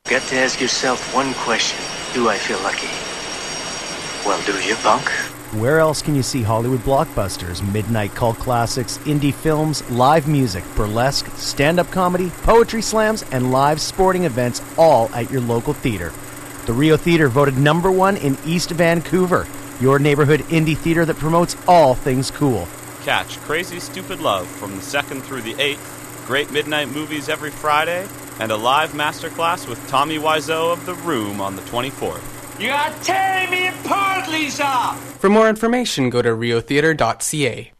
Got 0.07 0.21
to 0.27 0.35
ask 0.35 0.61
yourself 0.61 1.15
one 1.15 1.33
question. 1.33 1.79
Do 2.13 2.29
I 2.29 2.37
feel 2.37 2.59
lucky? 2.59 2.85
Well, 4.23 4.39
do 4.45 4.53
you, 4.63 4.75
punk? 4.75 5.09
Where 5.59 5.79
else 5.79 6.03
can 6.03 6.13
you 6.13 6.21
see 6.21 6.43
Hollywood 6.43 6.81
blockbusters, 6.81 7.67
midnight 7.73 8.13
cult 8.13 8.37
classics, 8.37 8.99
indie 8.99 9.33
films, 9.33 9.81
live 9.89 10.27
music, 10.27 10.63
burlesque, 10.75 11.25
stand 11.37 11.79
up 11.79 11.89
comedy, 11.89 12.29
poetry 12.43 12.83
slams, 12.83 13.23
and 13.31 13.51
live 13.51 13.81
sporting 13.81 14.25
events 14.25 14.61
all 14.77 15.09
at 15.15 15.31
your 15.31 15.41
local 15.41 15.73
theater? 15.73 16.13
The 16.67 16.73
Rio 16.73 16.97
Theater 16.97 17.27
voted 17.27 17.57
number 17.57 17.91
one 17.91 18.15
in 18.17 18.37
East 18.45 18.69
Vancouver, 18.69 19.47
your 19.81 19.97
neighborhood 19.97 20.41
indie 20.41 20.77
theater 20.77 21.03
that 21.05 21.17
promotes 21.17 21.57
all 21.67 21.95
things 21.95 22.29
cool. 22.29 22.67
Catch 23.01 23.39
Crazy 23.39 23.79
Stupid 23.79 24.19
Love 24.19 24.45
from 24.45 24.75
the 24.75 24.83
2nd 24.83 25.23
through 25.23 25.41
the 25.41 25.55
8th, 25.55 26.27
great 26.27 26.51
midnight 26.51 26.89
movies 26.89 27.27
every 27.27 27.49
Friday, 27.49 28.07
and 28.39 28.51
a 28.51 28.57
live 28.57 28.91
masterclass 28.91 29.67
with 29.67 29.85
Tommy 29.87 30.17
Wiseau 30.17 30.73
of 30.73 30.85
The 30.85 30.95
Room 30.95 31.39
on 31.39 31.55
the 31.55 31.61
24th. 31.63 32.35
You 32.59 32.71
are 32.71 32.93
tearing 33.03 33.51
me 33.51 33.67
apart, 33.67 34.29
Lisa! 34.29 34.93
For 35.19 35.29
more 35.29 35.49
information, 35.49 36.09
go 36.09 36.21
to 36.21 36.29
riotheater.ca. 36.29 37.71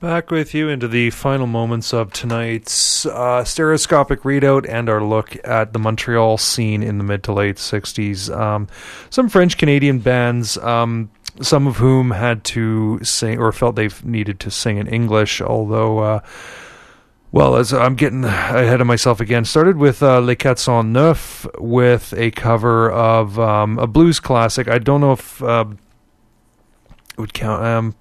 Back 0.00 0.30
with 0.30 0.52
you 0.52 0.68
into 0.68 0.88
the 0.88 1.10
final 1.10 1.46
moments 1.46 1.94
of 1.94 2.12
tonight's 2.12 3.06
uh, 3.06 3.44
stereoscopic 3.44 4.22
readout 4.22 4.68
and 4.68 4.88
our 4.88 5.02
look 5.02 5.36
at 5.46 5.72
the 5.72 5.78
Montreal 5.78 6.38
scene 6.38 6.82
in 6.82 6.98
the 6.98 7.04
mid 7.04 7.22
to 7.22 7.32
late 7.32 7.56
60s. 7.56 8.36
Um, 8.36 8.66
some 9.10 9.28
French 9.28 9.58
Canadian 9.58 10.00
bands, 10.00 10.58
um, 10.58 11.08
some 11.40 11.68
of 11.68 11.76
whom 11.76 12.10
had 12.10 12.42
to 12.44 12.98
sing 13.04 13.38
or 13.38 13.52
felt 13.52 13.76
they 13.76 13.90
needed 14.02 14.40
to 14.40 14.50
sing 14.50 14.78
in 14.78 14.88
English, 14.88 15.40
although. 15.40 16.00
Uh, 16.00 16.20
well, 17.32 17.56
as 17.56 17.72
I'm 17.72 17.94
getting 17.94 18.24
ahead 18.24 18.82
of 18.82 18.86
myself 18.86 19.18
again, 19.18 19.46
started 19.46 19.78
with 19.78 20.02
uh, 20.02 20.20
Les 20.20 20.36
Quatre 20.36 20.58
Cent 20.58 20.88
Neuf 20.88 21.46
with 21.58 22.12
a 22.14 22.30
cover 22.30 22.90
of 22.90 23.38
um, 23.38 23.78
a 23.78 23.86
blues 23.86 24.20
classic. 24.20 24.68
I 24.68 24.78
don't 24.78 25.00
know 25.00 25.12
if 25.12 25.42
uh, 25.42 25.64
it 26.90 27.18
would 27.18 27.32
count. 27.32 27.64
Um, 27.64 27.94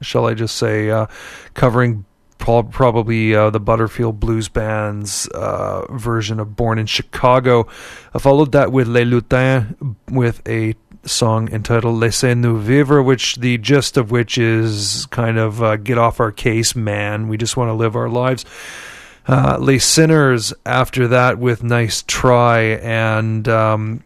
shall 0.00 0.26
I 0.26 0.32
just 0.32 0.56
say 0.56 0.88
uh, 0.88 1.06
covering 1.52 2.06
pro- 2.38 2.62
probably 2.62 3.34
uh, 3.34 3.50
the 3.50 3.60
Butterfield 3.60 4.18
Blues 4.18 4.48
Band's 4.48 5.28
uh, 5.28 5.84
version 5.92 6.40
of 6.40 6.56
"Born 6.56 6.78
in 6.78 6.86
Chicago." 6.86 7.68
I 8.14 8.18
followed 8.18 8.52
that 8.52 8.72
with 8.72 8.88
Les 8.88 9.04
Lutins 9.04 9.96
with 10.10 10.40
a 10.48 10.74
song 11.04 11.48
entitled 11.52 11.96
Laissez-nous 11.96 12.58
vivre, 12.58 13.02
which 13.02 13.36
the 13.36 13.58
gist 13.58 13.96
of 13.96 14.10
which 14.10 14.38
is 14.38 15.06
kind 15.06 15.38
of 15.38 15.62
uh, 15.62 15.76
get 15.76 15.98
off 15.98 16.20
our 16.20 16.32
case, 16.32 16.74
man. 16.76 17.28
We 17.28 17.36
just 17.36 17.56
want 17.56 17.68
to 17.68 17.74
live 17.74 17.96
our 17.96 18.08
lives. 18.08 18.44
Uh, 19.26 19.56
Les 19.60 19.78
Sinners 19.78 20.52
after 20.66 21.06
that 21.08 21.38
with 21.38 21.62
Nice 21.62 22.02
Try 22.06 22.60
and 22.82 23.46
um, 23.48 24.02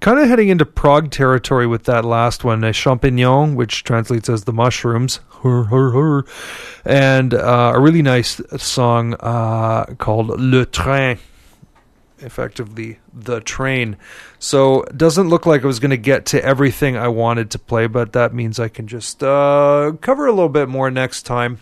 kind 0.00 0.18
of 0.18 0.28
heading 0.28 0.48
into 0.48 0.64
prog 0.64 1.10
territory 1.10 1.66
with 1.66 1.84
that 1.84 2.04
last 2.04 2.44
one, 2.44 2.60
Les 2.60 2.72
Champignons, 2.72 3.56
which 3.56 3.84
translates 3.84 4.28
as 4.28 4.44
the 4.44 4.52
mushrooms. 4.52 5.20
And 6.84 7.34
uh, 7.34 7.72
a 7.74 7.80
really 7.80 8.02
nice 8.02 8.40
song 8.56 9.14
uh, 9.20 9.86
called 9.98 10.40
Le 10.40 10.66
Train 10.66 11.18
effectively 12.18 12.98
the 13.12 13.40
train. 13.40 13.96
So 14.38 14.84
doesn't 14.96 15.28
look 15.28 15.46
like 15.46 15.64
I 15.64 15.66
was 15.66 15.80
going 15.80 15.90
to 15.90 15.96
get 15.96 16.26
to 16.26 16.44
everything 16.44 16.96
I 16.96 17.08
wanted 17.08 17.50
to 17.52 17.58
play, 17.58 17.86
but 17.86 18.12
that 18.12 18.34
means 18.34 18.58
I 18.58 18.68
can 18.68 18.86
just 18.86 19.22
uh, 19.22 19.92
cover 20.00 20.26
a 20.26 20.32
little 20.32 20.48
bit 20.48 20.68
more 20.68 20.90
next 20.90 21.22
time. 21.22 21.58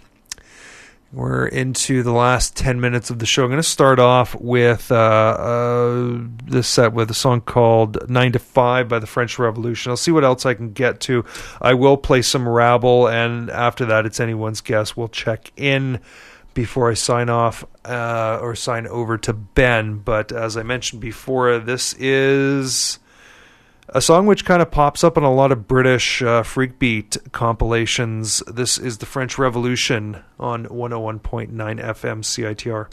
We're 1.12 1.46
into 1.46 2.02
the 2.02 2.12
last 2.12 2.56
10 2.56 2.80
minutes 2.80 3.10
of 3.10 3.18
the 3.18 3.26
show. 3.26 3.44
I'm 3.44 3.50
going 3.50 3.58
to 3.58 3.68
start 3.68 3.98
off 3.98 4.34
with 4.34 4.90
uh, 4.90 4.94
uh, 4.94 6.20
this 6.46 6.66
set 6.66 6.94
with 6.94 7.10
a 7.10 7.14
song 7.14 7.42
called 7.42 8.08
9 8.08 8.32
to 8.32 8.38
5 8.38 8.88
by 8.88 8.98
the 8.98 9.06
French 9.06 9.38
Revolution. 9.38 9.90
I'll 9.90 9.98
see 9.98 10.10
what 10.10 10.24
else 10.24 10.46
I 10.46 10.54
can 10.54 10.72
get 10.72 11.00
to. 11.00 11.22
I 11.60 11.74
will 11.74 11.98
play 11.98 12.22
some 12.22 12.48
Rabble, 12.48 13.08
and 13.08 13.50
after 13.50 13.84
that, 13.84 14.06
it's 14.06 14.20
anyone's 14.20 14.62
guess. 14.62 14.96
We'll 14.96 15.08
check 15.08 15.52
in 15.54 16.00
before 16.54 16.90
I 16.90 16.94
sign 16.94 17.28
off 17.28 17.64
uh, 17.84 18.38
or 18.40 18.54
sign 18.54 18.86
over 18.86 19.18
to 19.18 19.32
Ben. 19.32 19.98
But 19.98 20.32
as 20.32 20.56
I 20.56 20.62
mentioned 20.62 21.00
before, 21.00 21.58
this 21.58 21.94
is 21.94 22.98
a 23.88 24.00
song 24.00 24.26
which 24.26 24.44
kind 24.44 24.62
of 24.62 24.70
pops 24.70 25.04
up 25.04 25.16
on 25.16 25.22
a 25.22 25.32
lot 25.32 25.52
of 25.52 25.68
British 25.68 26.22
uh, 26.22 26.42
freak 26.42 26.78
beat 26.78 27.16
compilations. 27.32 28.42
This 28.46 28.78
is 28.78 28.98
the 28.98 29.06
French 29.06 29.38
Revolution 29.38 30.22
on 30.38 30.66
101.9 30.66 31.52
FM 31.52 32.22
CITR. 32.22 32.88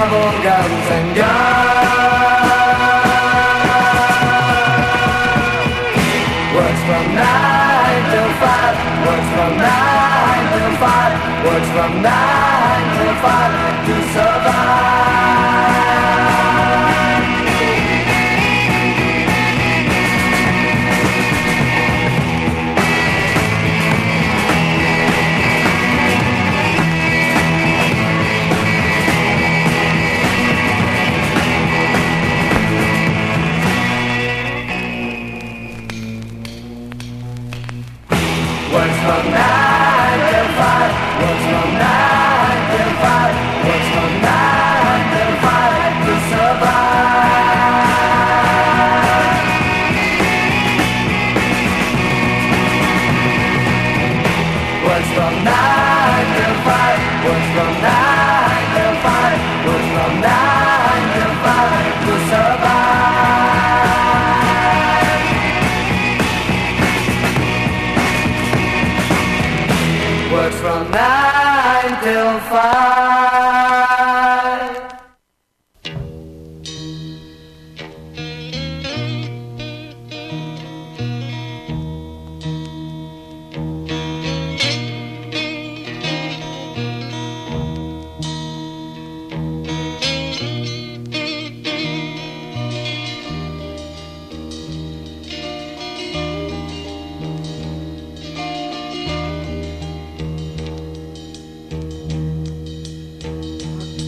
Selling 0.00 0.59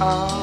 Oh, 0.04 0.41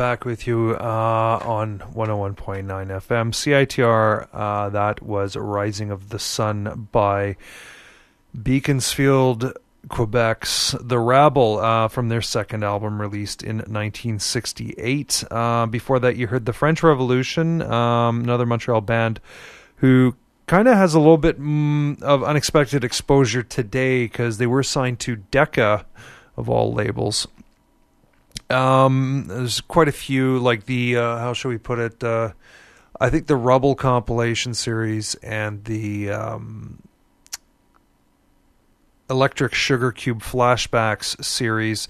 Back 0.00 0.24
with 0.24 0.46
you 0.46 0.78
uh, 0.80 1.40
on 1.44 1.80
101.9 1.92 2.64
FM. 2.64 3.34
CITR, 3.34 4.28
uh, 4.32 4.70
that 4.70 5.02
was 5.02 5.36
Rising 5.36 5.90
of 5.90 6.08
the 6.08 6.18
Sun 6.18 6.88
by 6.90 7.36
Beaconsfield, 8.42 9.52
Quebec's 9.90 10.74
The 10.80 10.98
Rabble 10.98 11.58
uh, 11.58 11.88
from 11.88 12.08
their 12.08 12.22
second 12.22 12.64
album 12.64 12.98
released 12.98 13.42
in 13.42 13.58
1968. 13.58 15.24
Uh, 15.30 15.66
before 15.66 15.98
that, 15.98 16.16
you 16.16 16.28
heard 16.28 16.46
The 16.46 16.54
French 16.54 16.82
Revolution, 16.82 17.60
um, 17.60 18.22
another 18.22 18.46
Montreal 18.46 18.80
band 18.80 19.20
who 19.76 20.16
kind 20.46 20.66
of 20.66 20.78
has 20.78 20.94
a 20.94 20.98
little 20.98 21.18
bit 21.18 21.38
mm, 21.38 22.00
of 22.02 22.24
unexpected 22.24 22.84
exposure 22.84 23.42
today 23.42 24.04
because 24.04 24.38
they 24.38 24.46
were 24.46 24.62
signed 24.62 24.98
to 25.00 25.16
Decca, 25.16 25.84
of 26.38 26.48
all 26.48 26.72
labels. 26.72 27.28
Um, 28.50 29.24
there's 29.28 29.60
quite 29.60 29.88
a 29.88 29.92
few, 29.92 30.38
like 30.38 30.66
the 30.66 30.96
uh, 30.96 31.18
how 31.18 31.32
shall 31.32 31.50
we 31.50 31.58
put 31.58 31.78
it? 31.78 32.02
Uh, 32.02 32.32
I 33.00 33.08
think 33.08 33.26
the 33.26 33.36
Rubble 33.36 33.74
compilation 33.74 34.54
series 34.54 35.14
and 35.16 35.64
the 35.64 36.10
um, 36.10 36.82
Electric 39.08 39.54
Sugar 39.54 39.92
Cube 39.92 40.20
flashbacks 40.20 41.22
series 41.24 41.88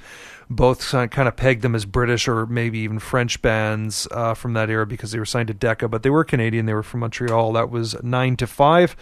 both 0.48 0.90
kind 0.90 1.28
of 1.28 1.36
pegged 1.36 1.62
them 1.62 1.76
as 1.76 1.84
British 1.84 2.26
or 2.26 2.44
maybe 2.46 2.80
even 2.80 2.98
French 2.98 3.40
bands 3.40 4.08
uh, 4.10 4.34
from 4.34 4.54
that 4.54 4.68
era 4.68 4.84
because 4.84 5.12
they 5.12 5.18
were 5.18 5.24
signed 5.24 5.46
to 5.46 5.54
Decca, 5.54 5.88
but 5.88 6.02
they 6.02 6.10
were 6.10 6.24
Canadian. 6.24 6.66
They 6.66 6.74
were 6.74 6.82
from 6.82 7.00
Montreal. 7.00 7.52
That 7.52 7.70
was 7.70 8.00
nine 8.02 8.36
to 8.36 8.48
five. 8.48 8.96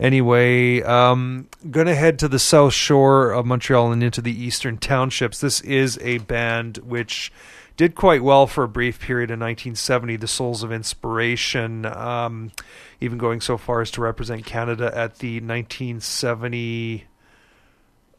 Anyway, 0.00 0.80
um, 0.82 1.48
gonna 1.70 1.94
head 1.94 2.18
to 2.20 2.28
the 2.28 2.38
south 2.38 2.72
shore 2.72 3.32
of 3.32 3.46
Montreal 3.46 3.92
and 3.92 4.02
into 4.02 4.22
the 4.22 4.44
eastern 4.44 4.78
townships. 4.78 5.40
This 5.40 5.60
is 5.62 5.98
a 6.02 6.18
band 6.18 6.78
which 6.78 7.32
did 7.76 7.94
quite 7.94 8.22
well 8.22 8.46
for 8.46 8.64
a 8.64 8.68
brief 8.68 9.00
period 9.00 9.30
in 9.30 9.40
1970. 9.40 10.16
The 10.16 10.28
Souls 10.28 10.62
of 10.62 10.72
Inspiration, 10.72 11.86
um, 11.86 12.52
even 13.00 13.18
going 13.18 13.40
so 13.40 13.56
far 13.56 13.80
as 13.80 13.90
to 13.92 14.00
represent 14.00 14.44
Canada 14.46 14.86
at 14.94 15.18
the 15.18 15.40
1970 15.40 17.06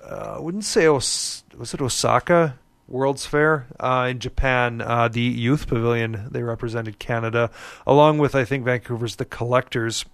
uh, 0.04 0.36
I 0.38 0.40
wouldn't 0.40 0.64
say 0.64 0.88
Os- 0.88 1.44
was 1.58 1.74
it 1.74 1.82
Osaka 1.82 2.58
World's 2.88 3.26
Fair 3.26 3.68
uh, 3.80 4.08
in 4.10 4.20
Japan. 4.20 4.82
Uh, 4.82 5.08
the 5.08 5.22
youth 5.22 5.68
pavilion 5.68 6.28
they 6.32 6.42
represented 6.42 7.00
Canada, 7.00 7.52
along 7.86 8.18
with 8.18 8.36
I 8.36 8.46
think 8.46 8.66
Vancouver's 8.66 9.18
The 9.18 9.26
Collectors. 9.26 10.06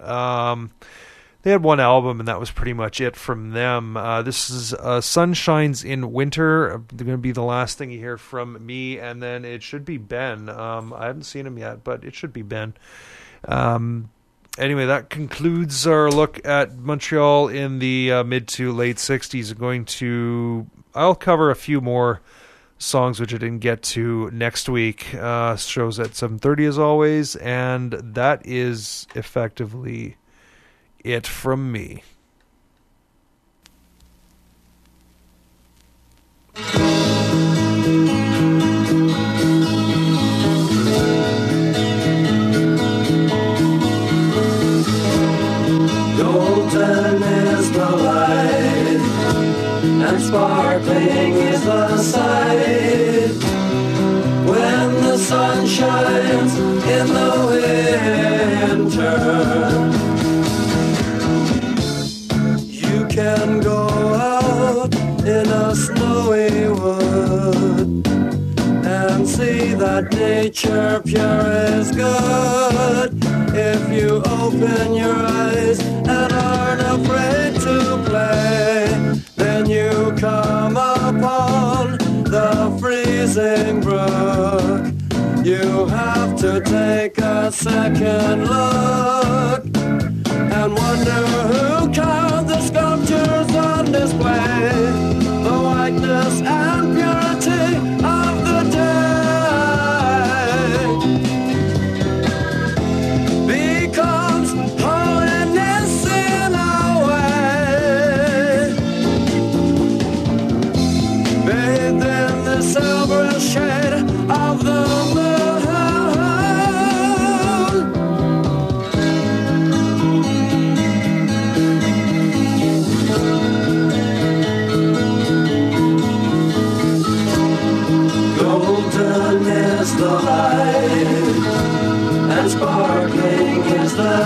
Um, 0.00 0.72
they 1.46 1.52
had 1.52 1.62
one 1.62 1.78
album, 1.78 2.18
and 2.18 2.26
that 2.26 2.40
was 2.40 2.50
pretty 2.50 2.72
much 2.72 3.00
it 3.00 3.14
from 3.14 3.52
them. 3.52 3.96
Uh, 3.96 4.20
this 4.20 4.50
is 4.50 4.74
uh, 4.74 5.00
"Sun 5.00 5.34
Shines 5.34 5.84
in 5.84 6.10
Winter." 6.10 6.72
Uh, 6.72 6.78
Going 6.78 7.12
to 7.12 7.18
be 7.18 7.30
the 7.30 7.44
last 7.44 7.78
thing 7.78 7.92
you 7.92 8.00
hear 8.00 8.18
from 8.18 8.66
me, 8.66 8.98
and 8.98 9.22
then 9.22 9.44
it 9.44 9.62
should 9.62 9.84
be 9.84 9.96
Ben. 9.96 10.48
Um, 10.48 10.92
I 10.92 11.06
haven't 11.06 11.22
seen 11.22 11.46
him 11.46 11.56
yet, 11.56 11.84
but 11.84 12.02
it 12.02 12.16
should 12.16 12.32
be 12.32 12.42
Ben. 12.42 12.74
Um, 13.46 14.10
anyway, 14.58 14.86
that 14.86 15.08
concludes 15.08 15.86
our 15.86 16.10
look 16.10 16.44
at 16.44 16.76
Montreal 16.78 17.46
in 17.46 17.78
the 17.78 18.10
uh, 18.10 18.24
mid 18.24 18.48
to 18.48 18.72
late 18.72 18.96
'60s. 18.96 19.52
I'm 19.52 19.58
going 19.58 19.84
to 19.84 20.66
I'll 20.96 21.14
cover 21.14 21.52
a 21.52 21.54
few 21.54 21.80
more 21.80 22.22
songs 22.76 23.20
which 23.20 23.32
I 23.32 23.36
didn't 23.36 23.60
get 23.60 23.84
to 23.94 24.32
next 24.32 24.68
week. 24.68 25.14
Uh, 25.14 25.54
shows 25.54 26.00
at 26.00 26.10
7:30 26.10 26.66
as 26.66 26.76
always, 26.76 27.36
and 27.36 27.92
that 27.92 28.44
is 28.44 29.06
effectively 29.14 30.16
it 31.06 31.26
from 31.26 31.70
me. 31.70 32.02
Golden 46.18 47.22
is 47.22 47.70
the 47.70 47.90
light, 48.08 49.00
and 49.84 50.20
sparkling 50.20 51.34
is 51.34 51.64
the 51.64 51.98
sight. 51.98 53.36
When 54.50 54.94
the 55.02 55.18
sun 55.18 55.66
shines 55.66 56.58
in 56.58 57.06
the 57.06 57.30
winter, 58.80 59.75
wood 66.26 68.04
and 68.84 69.28
see 69.28 69.74
that 69.74 70.10
nature 70.12 71.00
pure 71.04 71.52
is 71.78 71.92
good. 71.92 73.12
If 73.54 73.92
you 73.92 74.22
open 74.24 74.94
your 74.94 75.14
eyes 75.14 75.78
and 75.80 76.32
aren't 76.32 76.82
afraid 76.82 77.54
to 77.60 78.02
play, 78.06 79.22
then 79.36 79.70
you 79.70 80.12
come 80.18 80.76
upon 80.76 81.98
the 82.24 82.76
freezing 82.80 83.80
brook. 83.80 84.92
You 85.44 85.86
have 85.86 86.36
to 86.40 86.60
take 86.60 87.18
a 87.18 87.52
second 87.52 88.48
look 88.48 89.64
and 89.76 90.74
wonder 90.74 91.20
who 91.52 91.92
carved 91.94 92.48
the 92.48 92.60
sculptures 92.60 93.54
on 93.54 93.92
display. 93.92 95.25
And 96.42 96.94
purity 96.94 97.25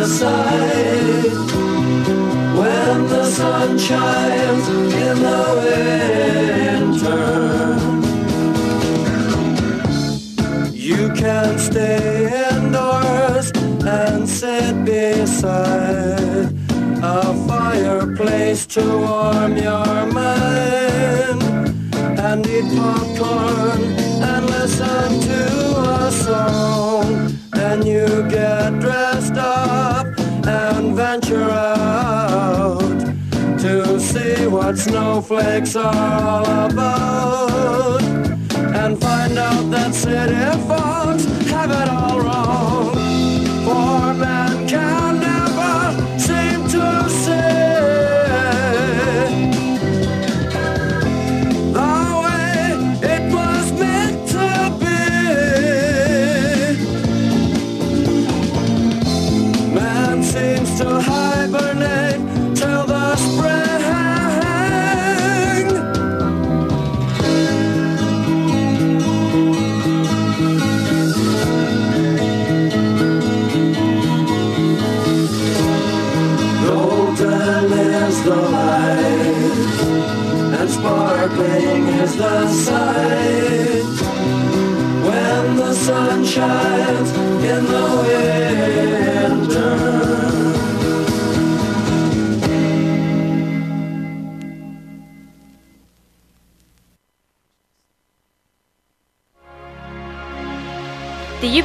When 0.00 0.08
the 3.08 3.24
sun 3.26 3.78
shines 3.78 4.66
in 4.68 5.16
the 5.20 5.44
winter, 6.80 7.20
you 10.72 11.10
can 11.12 11.58
stay 11.58 12.32
indoors 12.50 13.52
and 13.86 14.26
sit 14.26 14.84
beside 14.86 16.48
a 17.02 17.34
fireplace 17.46 18.64
to 18.68 18.80
warm 18.80 19.54
your 19.58 20.06
mind. 20.06 21.42
And 22.18 22.46
eat 22.46 22.72
popcorn 22.74 23.69
what 34.70 34.78
snowflakes 34.78 35.74
are 35.74 35.92
all 35.92 36.70
about. 36.70 38.02
And 38.02 39.00
find 39.00 39.36
out 39.36 39.68
that 39.72 39.92
city 39.92 40.44
folks 40.68 41.24
have 41.50 41.70
it 41.72 41.88
all 41.88 42.09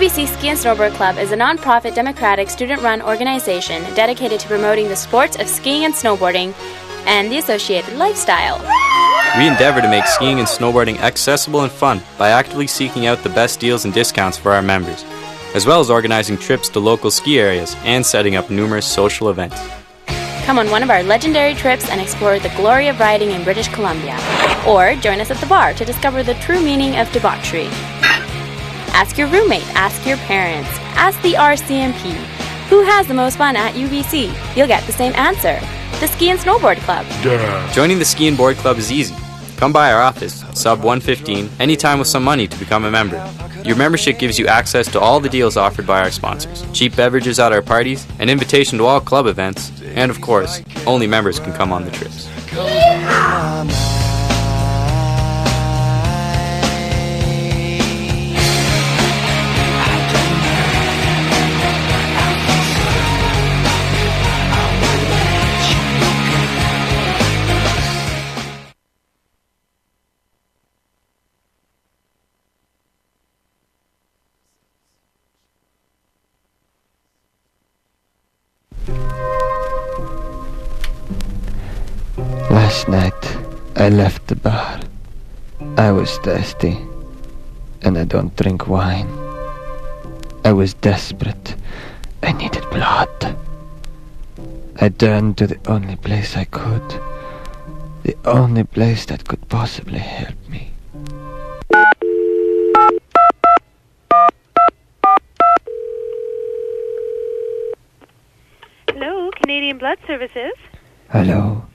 UBC 0.05 0.27
Ski 0.27 0.49
and 0.49 0.59
Snowboard 0.59 0.93
Club 0.93 1.17
is 1.17 1.31
a 1.31 1.35
non-profit 1.35 1.95
democratic 1.95 2.47
student-run 2.47 3.01
organization 3.01 3.81
dedicated 3.95 4.39
to 4.39 4.47
promoting 4.47 4.87
the 4.87 4.95
sports 4.95 5.35
of 5.35 5.47
skiing 5.47 5.83
and 5.83 5.95
snowboarding 5.95 6.53
and 7.07 7.31
the 7.31 7.39
associated 7.39 7.95
lifestyle. 7.95 8.59
We 9.35 9.47
endeavor 9.47 9.81
to 9.81 9.89
make 9.89 10.05
skiing 10.05 10.37
and 10.37 10.47
snowboarding 10.47 10.99
accessible 10.99 11.61
and 11.61 11.71
fun 11.71 12.03
by 12.19 12.29
actively 12.29 12.67
seeking 12.67 13.07
out 13.07 13.23
the 13.23 13.29
best 13.29 13.59
deals 13.59 13.83
and 13.83 13.91
discounts 13.95 14.37
for 14.37 14.51
our 14.51 14.61
members, 14.61 15.03
as 15.55 15.65
well 15.65 15.79
as 15.79 15.89
organizing 15.89 16.37
trips 16.37 16.69
to 16.69 16.79
local 16.79 17.09
ski 17.09 17.39
areas 17.39 17.75
and 17.79 18.05
setting 18.05 18.35
up 18.35 18.51
numerous 18.51 18.85
social 18.85 19.31
events. 19.31 19.59
Come 20.45 20.59
on 20.59 20.69
one 20.69 20.83
of 20.83 20.91
our 20.91 21.01
legendary 21.01 21.55
trips 21.55 21.89
and 21.89 21.99
explore 21.99 22.37
the 22.37 22.49
glory 22.49 22.89
of 22.89 22.99
riding 22.99 23.31
in 23.31 23.43
British 23.43 23.69
Columbia. 23.69 24.15
Or 24.67 24.93
join 24.97 25.19
us 25.19 25.31
at 25.31 25.37
the 25.37 25.47
bar 25.47 25.73
to 25.73 25.83
discover 25.83 26.21
the 26.21 26.35
true 26.35 26.61
meaning 26.61 26.95
of 26.97 27.11
debauchery. 27.11 27.71
Ask 28.95 29.17
your 29.17 29.27
roommate, 29.27 29.67
ask 29.75 30.07
your 30.07 30.15
parents, 30.19 30.69
ask 30.95 31.21
the 31.21 31.33
RCMP. 31.33 32.13
Who 32.69 32.81
has 32.83 33.05
the 33.07 33.13
most 33.13 33.37
fun 33.37 33.57
at 33.57 33.73
UBC? 33.73 34.55
You'll 34.55 34.67
get 34.67 34.85
the 34.85 34.93
same 34.93 35.13
answer. 35.15 35.59
The 35.99 36.07
Ski 36.07 36.29
and 36.29 36.39
Snowboard 36.39 36.77
Club. 36.77 37.05
Joining 37.73 37.99
the 37.99 38.05
Ski 38.05 38.29
and 38.29 38.37
Board 38.37 38.55
Club 38.55 38.77
is 38.77 38.93
easy. 38.93 39.13
Come 39.57 39.73
by 39.73 39.91
our 39.91 40.01
office, 40.01 40.45
sub 40.53 40.79
115, 40.79 41.49
anytime 41.59 41.99
with 41.99 42.07
some 42.07 42.23
money 42.23 42.47
to 42.47 42.57
become 42.57 42.85
a 42.85 42.89
member. 42.89 43.17
Your 43.65 43.75
membership 43.75 44.17
gives 44.17 44.39
you 44.39 44.47
access 44.47 44.89
to 44.93 44.99
all 45.01 45.19
the 45.19 45.27
deals 45.27 45.57
offered 45.57 45.85
by 45.85 45.99
our 45.99 46.11
sponsors, 46.11 46.63
cheap 46.71 46.95
beverages 46.95 47.37
at 47.37 47.51
our 47.51 47.61
parties, 47.61 48.07
an 48.19 48.29
invitation 48.29 48.77
to 48.77 48.85
all 48.85 49.01
club 49.01 49.27
events, 49.27 49.73
and 49.83 50.09
of 50.09 50.21
course, 50.21 50.61
only 50.87 51.05
members 51.05 51.37
can 51.37 51.51
come 51.51 51.73
on 51.73 51.83
the 51.83 51.91
trips. 51.91 52.29
Left 83.95 84.27
the 84.27 84.35
bar. 84.35 84.81
I 85.77 85.89
was 85.91 86.17
thirsty, 86.17 86.77
and 87.81 87.97
I 87.97 88.03
don't 88.03 88.35
drink 88.35 88.67
wine. 88.67 89.07
I 90.43 90.51
was 90.51 90.73
desperate. 90.73 91.55
I 92.21 92.33
needed 92.33 92.69
blood. 92.71 93.37
I 94.81 94.89
turned 94.89 95.37
to 95.37 95.47
the 95.47 95.59
only 95.67 95.95
place 95.95 96.35
I 96.35 96.43
could. 96.43 96.87
The 98.03 98.17
only 98.25 98.65
place 98.65 99.05
that 99.05 99.29
could 99.29 99.47
possibly 99.47 99.99
help 99.99 100.37
me. 100.49 100.73
Hello, 108.89 109.31
Canadian 109.41 109.77
Blood 109.77 109.99
Services. 110.05 110.57
Hello? 111.11 111.65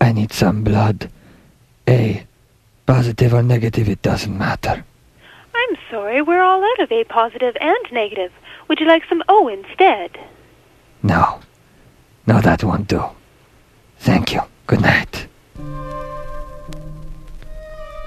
I 0.00 0.12
need 0.12 0.32
some 0.32 0.64
blood. 0.64 1.10
A. 1.88 2.26
Positive 2.86 3.34
or 3.34 3.42
negative, 3.42 3.88
it 3.88 4.02
doesn't 4.02 4.36
matter. 4.36 4.84
I'm 5.54 5.76
sorry, 5.90 6.22
we're 6.22 6.42
all 6.42 6.62
out 6.62 6.80
of 6.80 6.92
A 6.92 7.04
positive 7.04 7.56
and 7.60 7.92
negative. 7.92 8.32
Would 8.68 8.80
you 8.80 8.86
like 8.86 9.04
some 9.08 9.22
O 9.28 9.48
instead? 9.48 10.18
No. 11.02 11.40
No, 12.26 12.40
that 12.40 12.64
won't 12.64 12.88
do. 12.88 13.02
Thank 13.98 14.34
you. 14.34 14.40
Good 14.66 14.80
night. 14.80 15.28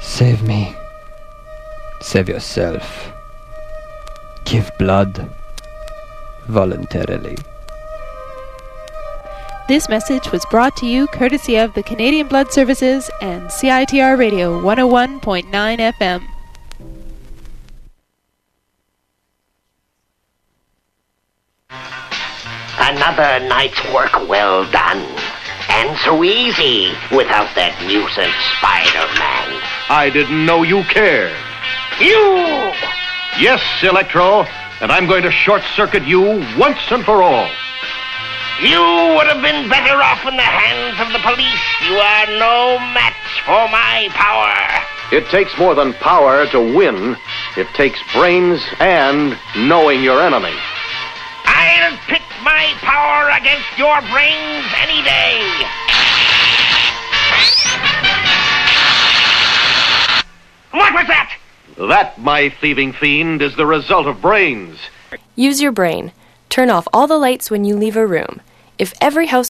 Save 0.01 0.43
me. 0.43 0.76
Save 2.01 2.30
yourself. 2.30 3.11
Give 4.45 4.69
blood. 4.77 5.30
Voluntarily. 6.47 7.38
This 9.69 9.87
message 9.87 10.31
was 10.31 10.43
brought 10.47 10.75
to 10.77 10.87
you 10.87 11.05
courtesy 11.05 11.57
of 11.57 11.75
the 11.75 11.83
Canadian 11.83 12.27
Blood 12.27 12.51
Services 12.51 13.07
and 13.21 13.43
CITR 13.49 14.17
Radio 14.17 14.59
101.9 14.59 15.45
FM. 15.45 16.27
Another 22.79 23.47
night's 23.47 23.93
work 23.93 24.27
well 24.27 24.65
done. 24.71 25.05
And 25.69 25.95
so 25.99 26.23
easy 26.23 26.89
without 27.15 27.53
that 27.53 27.77
nuisance 27.85 28.33
Spider-Man. 28.57 29.61
I 29.87 30.09
didn't 30.11 30.47
know 30.47 30.63
you 30.63 30.81
cared. 30.85 31.37
You! 32.01 32.73
Yes, 33.39 33.61
Electro, 33.83 34.45
and 34.81 34.91
I'm 34.91 35.05
going 35.05 35.21
to 35.21 35.31
short 35.31 35.61
circuit 35.75 36.07
you 36.07 36.21
once 36.57 36.79
and 36.89 37.05
for 37.05 37.21
all. 37.21 37.47
You 38.61 39.15
would 39.15 39.27
have 39.27 39.41
been 39.41 39.69
better 39.69 39.95
off 40.03 40.27
in 40.27 40.36
the 40.36 40.44
hands 40.44 40.99
of 40.99 41.14
the 41.14 41.19
police. 41.19 41.64
You 41.88 41.95
are 41.95 42.27
no 42.27 42.77
match 42.91 43.15
for 43.45 43.69
my 43.72 44.10
power. 44.11 44.52
It 45.15 45.30
takes 45.30 45.57
more 45.57 45.76
than 45.76 45.94
power 45.94 46.45
to 46.48 46.60
win. 46.60 47.15
It 47.56 47.68
takes 47.73 48.03
brains 48.11 48.61
and 48.81 49.38
knowing 49.56 50.03
your 50.03 50.22
enemy. 50.22 50.53
I'll 51.45 51.98
pit 52.07 52.22
my 52.44 52.73
power 52.81 53.30
against 53.31 53.65
your 53.77 54.02
brains 54.11 54.68
any 54.84 55.02
day. 55.07 55.40
What 60.72 60.94
was 60.94 61.07
that? 61.07 61.34
That, 61.77 62.19
my 62.19 62.49
thieving 62.60 62.91
fiend, 62.91 63.41
is 63.41 63.56
the 63.56 63.65
result 63.65 64.06
of 64.06 64.22
brains. 64.22 64.77
Use 65.38 65.61
your 65.61 65.72
brain. 65.72 66.11
Turn 66.49 66.69
off 66.69 66.90
all 66.91 67.07
the 67.07 67.18
lights 67.18 67.49
when 67.49 67.64
you 67.64 67.77
leave 67.77 67.95
a 67.95 68.06
room. 68.06 68.41
If 68.80 68.93
every 69.01 69.27
house 69.27 69.47